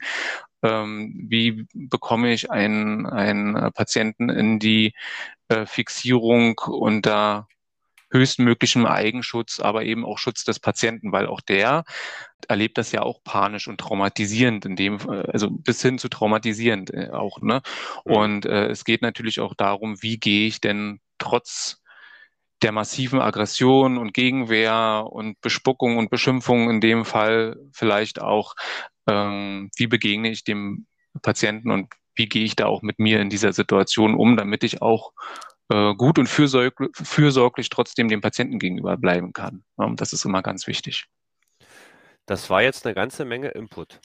Ähm, 0.64 1.27
wie 1.29 1.66
bekomme 1.74 2.33
ich 2.33 2.50
einen, 2.50 3.07
einen 3.07 3.72
Patienten 3.72 4.31
in 4.31 4.59
die 4.59 4.94
äh, 5.48 5.66
Fixierung 5.66 6.59
unter 6.59 7.46
höchstmöglichem 8.11 8.87
Eigenschutz, 8.87 9.61
aber 9.61 9.85
eben 9.85 10.07
auch 10.07 10.18
Schutz 10.18 10.44
des 10.44 10.61
Patienten, 10.61 11.12
weil 11.12 11.27
auch 11.27 11.40
der 11.40 11.85
erlebt 12.48 12.79
das 12.79 12.92
ja 12.92 13.03
auch 13.03 13.22
panisch 13.24 13.68
und 13.68 13.79
traumatisierend, 13.79 14.64
in 14.64 14.77
dem, 14.77 14.98
also 15.09 15.50
bis 15.50 15.83
hin 15.83 15.98
zu 15.98 16.09
traumatisierend 16.09 16.94
äh, 16.94 17.11
auch, 17.11 17.40
ne? 17.42 17.61
Und 18.05 18.46
äh, 18.46 18.68
es 18.68 18.85
geht 18.85 19.03
natürlich 19.03 19.40
auch 19.40 19.55
darum, 19.55 20.03
wie 20.03 20.18
gehe 20.18 20.46
ich 20.46 20.61
denn 20.61 21.00
trotz 21.18 21.83
der 22.62 22.72
massiven 22.72 23.20
Aggression 23.20 23.98
und 23.98 24.14
Gegenwehr 24.14 25.07
und 25.11 25.40
Bespuckung 25.40 25.98
und 25.98 26.11
Beschimpfung 26.11 26.70
in 26.70 26.81
dem 26.81 27.05
Fall 27.05 27.57
vielleicht 27.72 28.22
auch, 28.22 28.55
ähm, 29.07 29.71
wie 29.77 29.87
begegne 29.87 30.31
ich 30.31 30.45
dem 30.45 30.87
Patienten 31.23 31.71
und 31.71 31.93
wie 32.14 32.29
gehe 32.29 32.45
ich 32.45 32.57
da 32.57 32.67
auch 32.67 32.83
mit 32.83 32.99
mir 32.99 33.21
in 33.21 33.31
dieser 33.31 33.53
Situation 33.53 34.14
um, 34.14 34.37
damit 34.37 34.64
ich 34.64 34.83
auch 34.83 35.12
äh, 35.71 35.95
gut 35.95 36.19
und 36.19 36.29
fürsorglich, 36.29 36.90
fürsorglich 36.95 37.69
trotzdem 37.71 38.09
dem 38.09 38.21
Patienten 38.21 38.59
gegenüber 38.59 38.97
bleiben 38.97 39.33
kann. 39.33 39.64
Ja, 39.79 39.90
das 39.95 40.12
ist 40.12 40.25
immer 40.25 40.43
ganz 40.43 40.67
wichtig. 40.67 41.07
Das 42.27 42.49
war 42.51 42.62
jetzt 42.62 42.87
eine 42.87 42.95
ganze 42.95 43.25
Menge 43.25 43.49
Input. 43.49 44.01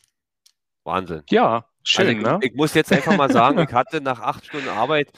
Wahnsinn. 0.84 1.24
Ja, 1.30 1.66
schön. 1.84 2.08
Also 2.08 2.18
ich, 2.18 2.26
ne? 2.26 2.40
ich 2.42 2.54
muss 2.56 2.74
jetzt 2.74 2.92
einfach 2.92 3.16
mal 3.16 3.32
sagen, 3.32 3.60
ich 3.60 3.74
hatte 3.74 4.02
nach 4.02 4.20
acht 4.20 4.46
Stunden 4.46 4.70
Arbeit 4.70 5.12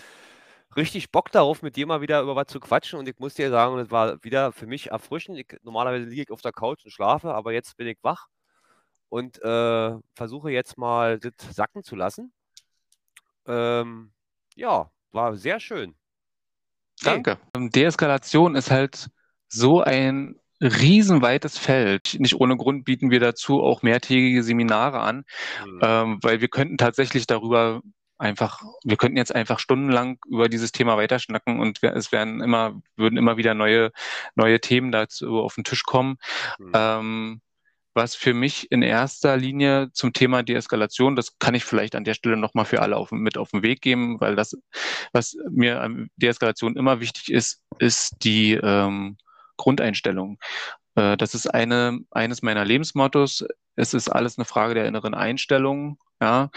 richtig 0.75 1.11
Bock 1.11 1.31
darauf, 1.31 1.61
mit 1.61 1.75
dir 1.75 1.85
mal 1.85 2.01
wieder 2.01 2.21
über 2.21 2.35
was 2.35 2.47
zu 2.47 2.59
quatschen. 2.59 2.99
Und 2.99 3.07
ich 3.07 3.17
muss 3.19 3.33
dir 3.33 3.49
sagen, 3.49 3.77
es 3.79 3.91
war 3.91 4.23
wieder 4.23 4.51
für 4.51 4.67
mich 4.67 4.91
erfrischend. 4.91 5.37
Ich, 5.37 5.47
normalerweise 5.63 6.05
liege 6.05 6.23
ich 6.23 6.31
auf 6.31 6.41
der 6.41 6.51
Couch 6.51 6.83
und 6.85 6.91
schlafe, 6.91 7.33
aber 7.33 7.53
jetzt 7.53 7.77
bin 7.77 7.87
ich 7.87 7.97
wach 8.01 8.27
und 9.11 9.41
äh, 9.41 9.91
versuche 10.15 10.51
jetzt 10.51 10.77
mal 10.77 11.19
das 11.19 11.33
sacken 11.53 11.83
zu 11.83 11.97
lassen. 11.97 12.31
Ähm, 13.45 14.13
ja, 14.55 14.89
war 15.11 15.35
sehr 15.35 15.59
schön. 15.59 15.95
Danke. 17.03 17.37
Deeskalation 17.57 18.55
ist 18.55 18.71
halt 18.71 19.09
so 19.49 19.81
ein 19.81 20.39
riesenweites 20.61 21.57
Feld. 21.57 22.15
Nicht 22.19 22.35
ohne 22.35 22.55
Grund 22.55 22.85
bieten 22.85 23.11
wir 23.11 23.19
dazu 23.19 23.61
auch 23.61 23.81
mehrtägige 23.81 24.43
Seminare 24.43 25.01
an, 25.01 25.25
mhm. 25.65 25.79
ähm, 25.81 26.19
weil 26.21 26.39
wir 26.39 26.47
könnten 26.47 26.77
tatsächlich 26.77 27.27
darüber 27.27 27.81
einfach, 28.17 28.61
wir 28.85 28.95
könnten 28.95 29.17
jetzt 29.17 29.35
einfach 29.35 29.59
stundenlang 29.59 30.19
über 30.25 30.47
dieses 30.47 30.71
Thema 30.71 30.95
weiterschnacken 30.95 31.59
und 31.59 31.83
es 31.83 32.13
werden 32.13 32.41
immer, 32.41 32.79
würden 32.95 33.17
immer 33.17 33.35
wieder 33.35 33.55
neue, 33.55 33.91
neue 34.35 34.61
Themen 34.61 34.93
dazu 34.93 35.41
auf 35.41 35.55
den 35.55 35.65
Tisch 35.65 35.83
kommen. 35.83 36.17
Mhm. 36.59 36.71
Ähm, 36.73 37.41
was 37.93 38.15
für 38.15 38.33
mich 38.33 38.71
in 38.71 38.81
erster 38.81 39.37
Linie 39.37 39.91
zum 39.93 40.13
Thema 40.13 40.43
Deeskalation, 40.43 41.15
das 41.15 41.37
kann 41.39 41.55
ich 41.55 41.65
vielleicht 41.65 41.95
an 41.95 42.03
der 42.03 42.13
Stelle 42.13 42.37
nochmal 42.37 42.65
für 42.65 42.81
alle 42.81 42.97
auf, 42.97 43.11
mit 43.11 43.37
auf 43.37 43.51
den 43.51 43.63
Weg 43.63 43.81
geben, 43.81 44.19
weil 44.19 44.35
das, 44.35 44.57
was 45.11 45.35
mir 45.49 45.81
an 45.81 46.09
Deeskalation 46.15 46.75
immer 46.75 46.99
wichtig 46.99 47.31
ist, 47.31 47.61
ist 47.79 48.23
die 48.23 48.53
ähm, 48.53 49.17
Grundeinstellung. 49.57 50.39
Äh, 50.95 51.17
das 51.17 51.35
ist 51.35 51.47
eine, 51.47 51.99
eines 52.11 52.41
meiner 52.41 52.65
Lebensmottos. 52.65 53.45
Es 53.75 53.93
ist 53.93 54.09
alles 54.09 54.37
eine 54.37 54.45
Frage 54.45 54.73
der 54.73 54.85
inneren 54.85 55.13
Einstellung. 55.13 55.97
Ja? 56.21 56.49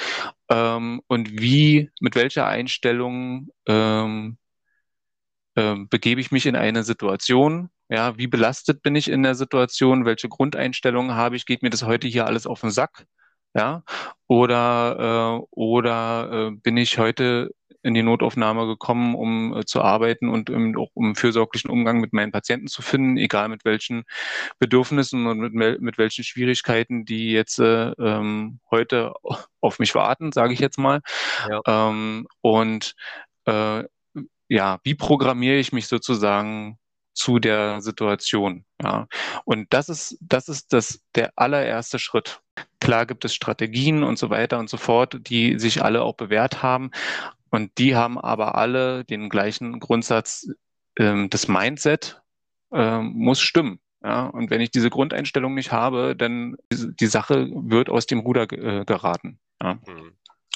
Ähm, 0.49 1.03
und 1.09 1.41
wie, 1.41 1.91
mit 2.01 2.15
welcher 2.15 2.47
Einstellung 2.47 3.49
ähm, 3.67 4.39
ähm, 5.57 5.89
begebe 5.89 6.21
ich 6.21 6.33
mich 6.33 6.47
in 6.47 6.57
eine 6.57 6.83
Situation, 6.83 7.71
ja, 7.95 8.19
wie 8.19 8.27
belastet 8.27 8.83
bin 8.83 8.97
ich 8.97 9.09
in 9.09 9.23
der 9.23 9.35
Situation? 9.37 10.05
Welche 10.05 10.29
Grundeinstellungen 10.29 11.15
habe 11.15 11.37
ich? 11.37 11.47
Geht 11.47 11.63
mir 11.63 11.71
das 11.71 11.85
heute 11.85 12.09
hier 12.09 12.27
alles 12.27 12.47
auf 12.47 12.61
den 12.61 12.71
Sack? 12.71 13.07
Ja, 13.57 13.85
oder, 14.27 15.39
äh, 15.41 15.47
oder 15.51 16.49
äh, 16.49 16.51
bin 16.51 16.77
ich 16.77 16.99
heute 16.99 17.51
in 17.85 17.95
die 17.95 18.03
Notaufnahme 18.03 18.67
gekommen, 18.67 19.15
um 19.15 19.57
äh, 19.57 19.65
zu 19.65 19.81
arbeiten 19.81 20.29
und 20.29 20.51
um, 20.51 20.77
auch 20.77 20.91
um 20.95 21.15
fürsorglichen 21.15 21.71
Umgang 21.71 22.01
mit 22.01 22.13
meinen 22.13 22.33
Patienten 22.33 22.67
zu 22.67 22.83
finden, 22.83 23.17
egal 23.17 23.49
mit 23.49 23.65
welchen 23.65 24.05
Bedürfnissen 24.59 25.27
und 25.29 25.39
mit, 25.39 25.81
mit 25.81 25.99
welchen 25.99 26.25
Schwierigkeiten, 26.25 27.05
die 27.05 27.31
jetzt 27.31 27.61
äh, 27.61 27.91
ähm, 27.91 28.59
heute 28.73 29.13
auf 29.61 29.79
mich 29.79 29.95
warten, 29.95 30.33
sage 30.33 30.53
ich 30.53 30.59
jetzt 30.59 30.79
mal. 30.79 31.01
Ja. 31.49 31.61
Ähm, 31.89 32.27
und 32.41 32.95
äh, 33.45 33.85
ja, 34.49 34.81
wie 34.83 34.95
programmiere 34.95 35.59
ich 35.59 35.73
mich 35.73 35.87
sozusagen 35.87 36.79
zu 37.15 37.39
der 37.39 37.81
Situation. 37.81 38.65
Ja. 38.83 39.07
Und 39.45 39.73
das 39.73 39.89
ist, 39.89 40.19
das 40.21 40.49
ist 40.49 40.73
das, 40.73 41.01
der 41.15 41.33
allererste 41.37 41.99
Schritt. 41.99 42.41
Klar 42.81 43.07
gibt 43.07 43.25
es 43.25 43.35
Strategien 43.35 44.03
und 44.03 44.19
so 44.19 44.31
weiter 44.31 44.59
und 44.59 44.69
so 44.69 44.77
fort, 44.77 45.19
die 45.29 45.59
sich 45.59 45.83
alle 45.83 46.03
auch 46.03 46.15
bewährt 46.15 46.63
haben. 46.63 46.91
Und 47.51 47.79
die 47.79 47.97
haben 47.97 48.19
aber 48.19 48.57
alle 48.57 49.05
den 49.05 49.29
gleichen 49.29 49.81
Grundsatz, 49.81 50.49
ähm, 50.99 51.31
das 51.31 51.49
Mindset 51.49 52.21
ähm, 52.73 53.13
muss 53.15 53.41
stimmen. 53.41 53.79
Ja, 54.03 54.27
und 54.27 54.51
wenn 54.51 54.61
ich 54.61 54.71
diese 54.71 54.91
Grundeinstellung 54.91 55.55
nicht 55.55 55.73
habe, 55.73 56.15
dann 56.15 56.57
die, 56.71 56.95
die 56.95 57.07
Sache 57.07 57.49
wird 57.55 57.89
aus 57.89 58.07
dem 58.07 58.19
Ruder 58.19 58.43
äh, 58.53 58.85
geraten. 58.85 59.39
Ja. 59.63 59.75
Mhm. 59.75 60.13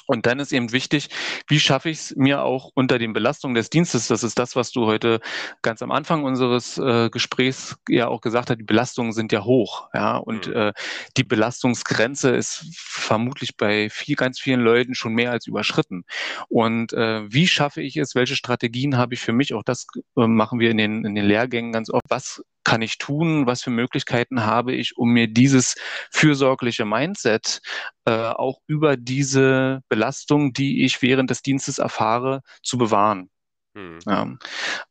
Und 0.09 0.25
dann 0.25 0.39
ist 0.39 0.51
eben 0.51 0.71
wichtig, 0.71 1.09
wie 1.47 1.59
schaffe 1.59 1.91
ich 1.91 1.99
es 1.99 2.15
mir 2.15 2.41
auch 2.41 2.71
unter 2.73 2.97
den 2.97 3.13
Belastungen 3.13 3.53
des 3.53 3.69
Dienstes, 3.69 4.07
das 4.07 4.23
ist 4.23 4.39
das, 4.39 4.55
was 4.55 4.71
du 4.71 4.87
heute 4.87 5.19
ganz 5.61 5.83
am 5.83 5.91
Anfang 5.91 6.23
unseres 6.23 6.79
äh, 6.79 7.11
Gesprächs 7.11 7.77
ja 7.87 8.07
auch 8.07 8.19
gesagt 8.19 8.49
hast, 8.49 8.57
die 8.57 8.63
Belastungen 8.63 9.11
sind 9.11 9.31
ja 9.31 9.43
hoch, 9.43 9.87
ja, 9.93 10.17
und 10.17 10.47
mhm. 10.47 10.55
äh, 10.55 10.73
die 11.15 11.23
Belastungsgrenze 11.23 12.31
ist 12.31 12.65
vermutlich 12.75 13.55
bei 13.55 13.91
viel, 13.91 14.15
ganz 14.15 14.39
vielen 14.39 14.61
Leuten 14.61 14.95
schon 14.95 15.13
mehr 15.13 15.29
als 15.29 15.45
überschritten. 15.45 16.05
Und 16.47 16.91
äh, 16.93 17.31
wie 17.31 17.47
schaffe 17.47 17.83
ich 17.83 17.95
es, 17.95 18.15
welche 18.15 18.35
Strategien 18.35 18.97
habe 18.97 19.13
ich 19.13 19.19
für 19.19 19.33
mich, 19.33 19.53
auch 19.53 19.63
das 19.63 19.85
äh, 20.17 20.25
machen 20.25 20.59
wir 20.59 20.71
in 20.71 20.77
den, 20.77 21.05
in 21.05 21.13
den 21.13 21.25
Lehrgängen 21.25 21.71
ganz 21.71 21.91
oft, 21.91 22.05
was 22.09 22.43
kann 22.69 22.83
ich 22.83 22.99
tun? 22.99 23.47
Was 23.47 23.63
für 23.63 23.71
Möglichkeiten 23.71 24.45
habe 24.45 24.73
ich, 24.75 24.95
um 24.95 25.09
mir 25.09 25.27
dieses 25.27 25.73
fürsorgliche 26.11 26.85
Mindset 26.85 27.61
äh, 28.05 28.11
auch 28.11 28.59
über 28.67 28.95
diese 28.95 29.81
Belastung, 29.89 30.53
die 30.53 30.85
ich 30.85 31.01
während 31.01 31.31
des 31.31 31.41
Dienstes 31.41 31.79
erfahre, 31.79 32.41
zu 32.61 32.77
bewahren? 32.77 33.31
Hm. 33.73 33.97
Ja, 34.05 34.27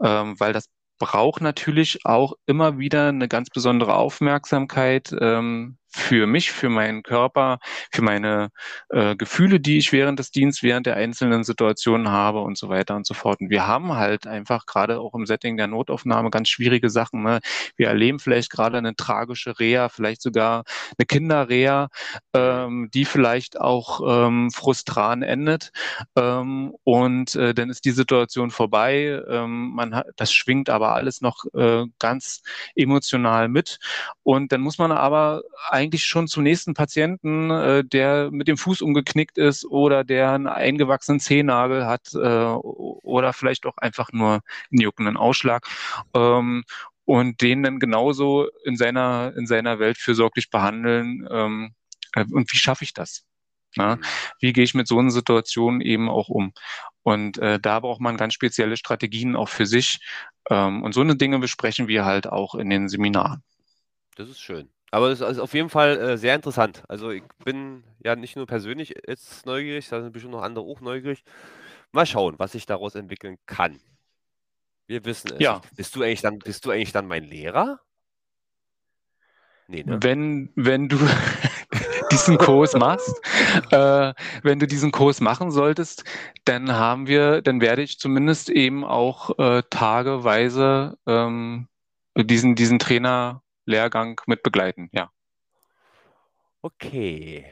ähm, 0.03 0.41
weil 0.41 0.53
das 0.53 0.65
braucht 0.99 1.41
natürlich 1.41 2.05
auch 2.05 2.33
immer 2.47 2.79
wieder 2.79 3.11
eine 3.11 3.29
ganz 3.29 3.49
besondere 3.49 3.95
Aufmerksamkeit. 3.95 5.15
Ähm, 5.21 5.79
für 5.91 6.27
mich, 6.27 6.53
für 6.53 6.69
meinen 6.69 7.03
Körper, 7.03 7.59
für 7.91 8.03
meine 8.03 8.51
äh, 8.91 9.17
Gefühle, 9.17 9.61
die 9.61 9.79
ich 9.79 9.93
während 9.93 10.19
des 10.19 10.31
Dienstes, 10.31 10.63
während 10.63 10.87
der 10.87 10.97
einzelnen 10.97 11.45
Situationen 11.45 12.09
habe 12.11 12.41
und 12.41 12.59
so 12.59 12.69
weiter 12.69 12.95
und 12.97 13.07
so 13.07 13.15
fort. 13.15 13.41
Und 13.41 13.51
wir 13.51 13.67
haben 13.67 13.95
halt 13.95 14.27
einfach 14.27 14.67
gerade 14.67 15.01
auch 15.01 15.15
im 15.15 15.27
Setting 15.27 15.57
der 15.57 15.67
Notaufnahme 15.67 16.31
ganz 16.31 16.49
schwierige 16.49 16.91
Sachen. 16.91 17.23
Ne? 17.23 17.41
Wir 17.77 17.89
erleben 17.89 18.19
vielleicht 18.19 18.51
gerade 18.51 18.79
eine 18.79 18.97
tragische 18.97 19.59
Reha, 19.59 19.89
vielleicht 19.89 20.23
sogar 20.23 20.65
eine 20.99 21.07
Kinderreha, 21.07 21.89
ähm, 22.35 22.91
die 22.93 23.05
vielleicht 23.05 23.61
auch 23.61 24.01
ähm, 24.27 24.51
frustran 24.51 25.23
endet. 25.23 25.73
Ähm, 26.17 26.75
und 26.85 27.35
äh, 27.35 27.55
dann 27.55 27.71
ist 27.71 27.85
die 27.85 27.93
Situation 27.93 28.51
vorbei. 28.51 29.23
Ähm, 29.29 29.71
man 29.75 29.95
hat, 29.95 30.07
das 30.17 30.33
schwingt 30.33 30.71
aber 30.71 30.95
alles 30.95 31.21
noch 31.21 31.45
äh, 31.55 31.85
ganz 31.99 32.43
emotional 32.75 33.49
mit. 33.49 33.79
Und 34.23 34.53
dann 34.53 34.61
muss 34.61 34.79
man 34.79 34.93
aber 34.93 35.43
eigentlich 35.79 36.05
schon 36.05 36.29
zum 36.29 36.43
nächsten 36.43 36.75
Patienten, 36.75 37.51
äh, 37.51 37.85
der 37.85 38.31
mit 38.31 38.49
dem 38.49 38.57
Fuß 38.57 38.83
umgeknickt 38.83 39.39
ist 39.39 39.65
oder 39.65 40.05
der 40.05 40.33
einen 40.33 40.47
eingewachsenen 40.47 41.21
Zehennagel 41.21 41.87
hat 41.87 42.13
äh, 42.15 42.19
oder 42.19 43.33
vielleicht 43.33 43.65
auch 43.67 43.77
einfach 43.79 44.13
nur 44.13 44.41
einen 44.71 44.81
juckenden 44.81 45.17
Ausschlag. 45.17 45.67
Ähm, 46.15 46.65
und 47.05 47.41
den 47.41 47.63
dann 47.63 47.79
genauso 47.79 48.49
in 48.65 48.77
seiner, 48.77 49.33
in 49.35 49.47
seiner 49.47 49.79
Welt 49.79 49.97
fürsorglich 49.97 50.51
behandeln. 50.51 51.27
Ähm, 51.31 51.75
äh, 52.15 52.27
und 52.31 52.53
wie 52.53 52.59
schaffe 52.59 52.85
ich 52.85 52.93
das? 52.93 53.25
Na, 53.77 53.97
mhm. 53.97 54.03
wie 54.41 54.53
gehe 54.53 54.65
ich 54.65 54.75
mit 54.75 54.89
so 54.89 54.99
einer 54.99 55.11
Situation 55.11 55.81
eben 55.81 56.11
auch 56.11 56.29
um? 56.29 56.53
Und 57.03 57.39
äh, 57.39 57.59
da 57.59 57.81
braucht 57.81 58.01
man 58.01 58.19
ganz 58.19 58.35
spezielle 58.35 58.77
Strategien 58.77 59.37
auch 59.37 59.49
für 59.49 59.65
sich. 59.65 60.01
Ähm, 60.51 60.83
und 60.83 60.93
so 60.93 61.01
eine 61.01 61.17
Dinge 61.17 61.39
besprechen 61.39 61.89
wir 61.89 62.05
halt 62.05 62.27
auch 62.27 62.55
in 62.55 62.69
den 62.69 62.89
Seminaren. 62.89 63.43
Das 64.17 64.29
ist 64.29 64.41
schön. 64.41 64.69
Aber 64.91 65.09
es 65.09 65.21
ist 65.21 65.39
auf 65.39 65.55
jeden 65.55 65.69
Fall 65.69 65.99
äh, 65.99 66.19
sehr 66.19 66.35
interessant. 66.35 66.83
Also 66.89 67.11
ich 67.11 67.23
bin 67.45 67.85
ja 68.03 68.17
nicht 68.17 68.37
nur 68.37 68.47
persönlich 68.47 68.95
jetzt 69.07 69.45
neugierig, 69.45 69.89
da 69.89 70.03
sind 70.03 70.13
bestimmt 70.13 70.33
noch 70.33 70.43
andere 70.43 70.65
auch 70.65 70.81
neugierig. 70.81 71.25
Mal 71.93 72.07
schauen, 72.07 72.35
was 72.39 72.53
sich 72.53 72.67
daraus 72.67 72.95
entwickeln 72.95 73.37
kann. 73.47 73.81
Wir 74.87 75.05
wissen 75.05 75.33
es. 75.35 75.41
Ja. 75.41 75.61
Bist 75.77 75.95
du 75.95 76.03
eigentlich 76.03 76.23
dann, 76.23 76.39
bist 76.39 76.65
du 76.65 76.71
eigentlich 76.71 76.93
dann 76.93 77.07
mein 77.07 77.25
Lehrer? 77.25 77.81
Nee, 79.67 79.85
ne? 79.85 79.99
Wenn, 80.03 80.51
wenn 80.55 80.89
du 80.89 80.97
diesen 82.11 82.39
Kurs 82.39 82.73
machst, 82.75 83.21
äh, 83.71 84.15
wenn 84.43 84.59
du 84.59 84.67
diesen 84.67 84.93
Kurs 84.93 85.21
machen 85.21 85.51
solltest, 85.51 86.05
dann 86.47 86.73
haben 86.73 87.07
wir, 87.07 87.43
dann 87.43 87.61
werde 87.61 87.83
ich 87.83 87.99
zumindest 87.99 88.49
eben 88.49 88.83
auch 88.85 89.39
äh, 89.39 89.63
tageweise 89.69 90.97
ähm, 91.07 91.69
diesen, 92.17 92.55
diesen 92.55 92.79
Trainer 92.79 93.43
Lehrgang 93.69 94.21
mit 94.27 94.43
begleiten, 94.43 94.89
ja. 94.93 95.11
Okay. 96.63 97.45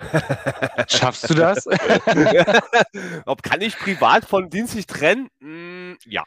Schaffst 0.88 1.30
du 1.30 1.34
das? 1.34 1.66
Ob 3.26 3.42
kann 3.42 3.60
ich 3.60 3.76
privat 3.78 4.24
von 4.24 4.50
dienstlich 4.50 4.86
trennen? 4.86 5.28
Mm, 5.40 5.92
ja. 6.04 6.24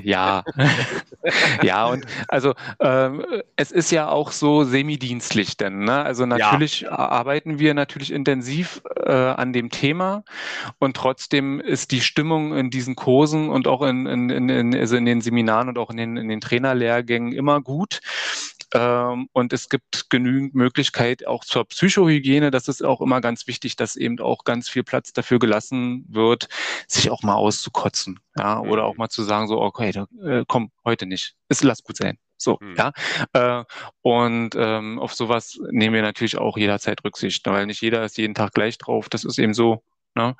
Ja, 0.00 0.42
ja, 1.62 1.86
und 1.86 2.06
also 2.28 2.54
ähm, 2.80 3.24
es 3.56 3.70
ist 3.70 3.90
ja 3.90 4.08
auch 4.08 4.32
so 4.32 4.64
semidienstlich 4.64 5.58
denn. 5.58 5.84
Ne? 5.84 6.02
Also 6.02 6.24
natürlich 6.24 6.82
ja. 6.82 6.92
arbeiten 6.92 7.58
wir 7.58 7.74
natürlich 7.74 8.10
intensiv 8.10 8.80
äh, 9.04 9.12
an 9.12 9.52
dem 9.52 9.70
Thema 9.70 10.24
und 10.78 10.96
trotzdem 10.96 11.60
ist 11.60 11.90
die 11.90 12.00
Stimmung 12.00 12.56
in 12.56 12.70
diesen 12.70 12.96
Kursen 12.96 13.50
und 13.50 13.66
auch 13.66 13.82
in, 13.82 14.06
in, 14.06 14.48
in, 14.48 14.74
also 14.74 14.96
in 14.96 15.04
den 15.04 15.20
Seminaren 15.20 15.68
und 15.68 15.78
auch 15.78 15.90
in 15.90 15.98
den, 15.98 16.16
in 16.16 16.28
den 16.28 16.40
Trainerlehrgängen 16.40 17.32
immer 17.32 17.60
gut. 17.60 18.00
Ähm, 18.72 19.28
und 19.32 19.52
es 19.52 19.68
gibt 19.68 20.08
genügend 20.10 20.54
Möglichkeit 20.54 21.26
auch 21.26 21.44
zur 21.44 21.66
Psychohygiene. 21.66 22.50
Das 22.50 22.68
ist 22.68 22.82
auch 22.82 23.00
immer 23.00 23.20
ganz 23.20 23.46
wichtig, 23.46 23.76
dass 23.76 23.96
eben 23.96 24.18
auch 24.20 24.44
ganz 24.44 24.68
viel 24.68 24.82
Platz 24.82 25.12
dafür 25.12 25.38
gelassen 25.38 26.04
wird, 26.08 26.48
sich 26.88 27.10
auch 27.10 27.22
mal 27.22 27.34
auszukotzen. 27.34 28.20
Ja, 28.36 28.60
oder 28.60 28.84
auch 28.84 28.94
mhm. 28.94 28.98
mal 28.98 29.08
zu 29.08 29.22
sagen, 29.22 29.48
so, 29.48 29.60
okay, 29.60 29.92
da, 29.92 30.06
äh, 30.24 30.44
komm, 30.48 30.70
heute 30.84 31.06
nicht. 31.06 31.34
Es 31.48 31.62
lass 31.62 31.82
gut 31.82 31.98
sein. 31.98 32.18
So, 32.38 32.58
mhm. 32.60 32.74
ja. 32.76 32.92
Äh, 33.34 33.64
und 34.00 34.54
ähm, 34.56 34.98
auf 34.98 35.14
sowas 35.14 35.60
nehmen 35.70 35.94
wir 35.94 36.02
natürlich 36.02 36.38
auch 36.38 36.56
jederzeit 36.56 37.04
Rücksicht, 37.04 37.46
weil 37.46 37.66
nicht 37.66 37.82
jeder 37.82 38.04
ist 38.04 38.18
jeden 38.18 38.34
Tag 38.34 38.52
gleich 38.52 38.78
drauf. 38.78 39.08
Das 39.08 39.24
ist 39.24 39.38
eben 39.38 39.54
so. 39.54 39.82
Ne? 40.14 40.34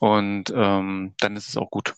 Und 0.00 0.52
ähm, 0.54 1.14
dann 1.18 1.36
ist 1.36 1.48
es 1.48 1.56
auch 1.56 1.70
gut. 1.70 1.94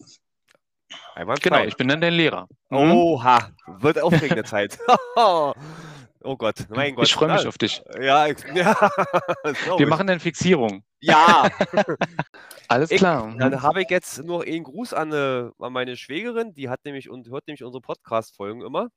Einwandfrei. 1.14 1.50
Genau, 1.50 1.64
ich 1.68 1.76
bin 1.76 1.88
dann 1.88 2.00
dein 2.00 2.12
Lehrer. 2.12 2.48
Mhm. 2.70 2.92
Oha, 2.92 3.50
wird 3.66 4.00
aufregende 4.00 4.44
Zeit. 4.44 4.78
oh 5.16 5.54
Gott, 6.36 6.66
mein 6.70 6.94
Gott. 6.94 7.06
Ich 7.06 7.14
freue 7.14 7.32
mich 7.32 7.46
auf 7.46 7.58
dich. 7.58 7.82
Ja, 8.00 8.26
ja 8.54 8.90
wir 9.76 9.86
machen 9.86 10.06
dann 10.06 10.20
Fixierung. 10.20 10.82
Ja. 11.00 11.48
Alles 12.68 12.90
klar. 12.90 13.30
Ich, 13.30 13.38
dann 13.38 13.62
habe 13.62 13.82
ich 13.82 13.90
jetzt 13.90 14.22
nur 14.22 14.44
einen 14.44 14.64
Gruß 14.64 14.92
an, 14.94 15.12
äh, 15.12 15.50
an 15.58 15.72
meine 15.72 15.96
Schwägerin, 15.96 16.54
die 16.54 16.68
hat 16.68 16.80
nämlich 16.84 17.08
und 17.08 17.28
hört 17.28 17.46
nämlich 17.46 17.64
unsere 17.64 17.80
Podcast-Folgen 17.80 18.62
immer. 18.62 18.88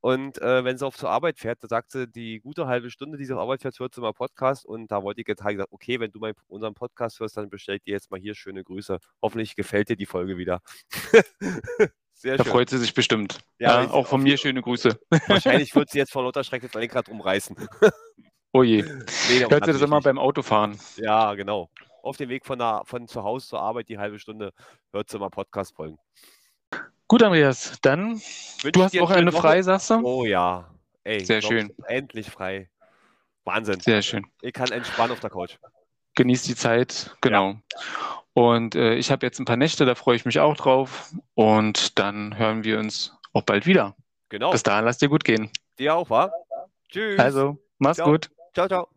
Und 0.00 0.40
äh, 0.40 0.64
wenn 0.64 0.78
sie 0.78 0.86
auf 0.86 0.96
zur 0.96 1.10
Arbeit 1.10 1.38
fährt, 1.38 1.62
da 1.62 1.68
sagt 1.68 1.90
sie, 1.90 2.06
die 2.06 2.40
gute 2.40 2.66
halbe 2.66 2.90
Stunde, 2.90 3.18
die 3.18 3.24
sie 3.24 3.32
auf 3.32 3.40
Arbeit 3.40 3.62
fährt, 3.62 3.78
hört 3.78 3.94
sie 3.94 4.00
mal 4.00 4.12
Podcast. 4.12 4.64
Und 4.64 4.90
da 4.92 5.02
wollte 5.02 5.20
ich 5.20 5.28
jetzt 5.28 5.42
halt 5.42 5.56
gesagt, 5.56 5.72
okay, 5.72 5.98
wenn 5.98 6.10
du 6.10 6.18
mein, 6.20 6.34
unseren 6.48 6.74
Podcast 6.74 7.18
hörst, 7.20 7.36
dann 7.36 7.50
bestell 7.50 7.78
dir 7.80 7.92
jetzt 7.92 8.10
mal 8.10 8.20
hier 8.20 8.34
schöne 8.34 8.62
Grüße. 8.62 8.98
Hoffentlich 9.22 9.56
gefällt 9.56 9.88
dir 9.88 9.96
die 9.96 10.06
Folge 10.06 10.36
wieder. 10.36 10.60
Sehr 12.12 12.38
da 12.38 12.44
schön. 12.44 12.52
freut 12.52 12.70
sie 12.70 12.78
sich 12.78 12.94
bestimmt. 12.94 13.40
Ja, 13.58 13.82
ja 13.82 13.90
auch 13.90 14.06
von 14.06 14.22
mir 14.22 14.38
schöne 14.38 14.62
Grüße. 14.62 14.98
Wahrscheinlich 15.28 15.74
wird 15.74 15.90
sie 15.90 15.98
jetzt 15.98 16.12
vor 16.12 16.22
lauter 16.22 16.44
Schreck 16.44 16.62
das 16.62 16.74
Lenkrad 16.74 17.08
rumreißen. 17.08 17.56
Oh 18.52 18.62
je. 18.62 18.82
Nee, 19.28 19.40
Hört 19.50 19.66
sie 19.66 19.72
das 19.72 19.82
immer 19.82 20.00
beim 20.00 20.18
Autofahren? 20.18 20.78
Ja, 20.96 21.34
genau. 21.34 21.68
Auf 22.02 22.16
dem 22.16 22.30
Weg 22.30 22.46
von, 22.46 22.58
der, 22.58 22.84
von 22.86 23.06
zu 23.06 23.22
Hause 23.22 23.48
zur 23.48 23.60
Arbeit, 23.60 23.90
die 23.90 23.98
halbe 23.98 24.18
Stunde, 24.18 24.54
hört 24.92 25.10
sie 25.10 25.18
mal 25.18 25.28
Podcast-Folgen. 25.28 25.98
Gut, 27.08 27.22
Andreas, 27.22 27.78
dann 27.82 28.20
Wünsch 28.62 28.72
du 28.72 28.82
hast 28.82 28.98
Wochenende 28.98 29.32
frei, 29.32 29.62
sagst 29.62 29.90
du? 29.90 30.00
Oh 30.02 30.24
ja. 30.24 30.68
Ey, 31.04 31.24
Sehr 31.24 31.40
schön. 31.40 31.72
Endlich 31.86 32.28
frei. 32.28 32.68
Wahnsinn. 33.44 33.78
Sehr 33.78 34.02
schön. 34.02 34.26
Ich 34.42 34.52
kann 34.52 34.72
entspannen 34.72 35.12
auf 35.12 35.20
der 35.20 35.30
Couch. 35.30 35.56
Genieß 36.16 36.42
die 36.42 36.56
Zeit, 36.56 37.14
genau. 37.20 37.50
Ja. 37.50 37.60
Und 38.32 38.74
äh, 38.74 38.94
ich 38.94 39.10
habe 39.12 39.24
jetzt 39.24 39.38
ein 39.38 39.44
paar 39.44 39.56
Nächte, 39.56 39.84
da 39.84 39.94
freue 39.94 40.16
ich 40.16 40.24
mich 40.24 40.40
auch 40.40 40.56
drauf. 40.56 41.14
Und 41.34 41.98
dann 41.98 42.36
hören 42.36 42.64
wir 42.64 42.78
uns 42.78 43.14
auch 43.32 43.42
bald 43.42 43.66
wieder. 43.66 43.94
Genau. 44.28 44.50
Bis 44.50 44.64
dahin, 44.64 44.84
lass 44.84 44.98
dir 44.98 45.08
gut 45.08 45.24
gehen. 45.24 45.50
Dir 45.78 45.94
auch, 45.94 46.10
wa? 46.10 46.32
Tschüss. 46.90 47.18
Also, 47.20 47.58
mach's 47.78 47.96
ciao. 47.96 48.10
gut. 48.10 48.30
Ciao, 48.52 48.66
ciao. 48.66 48.88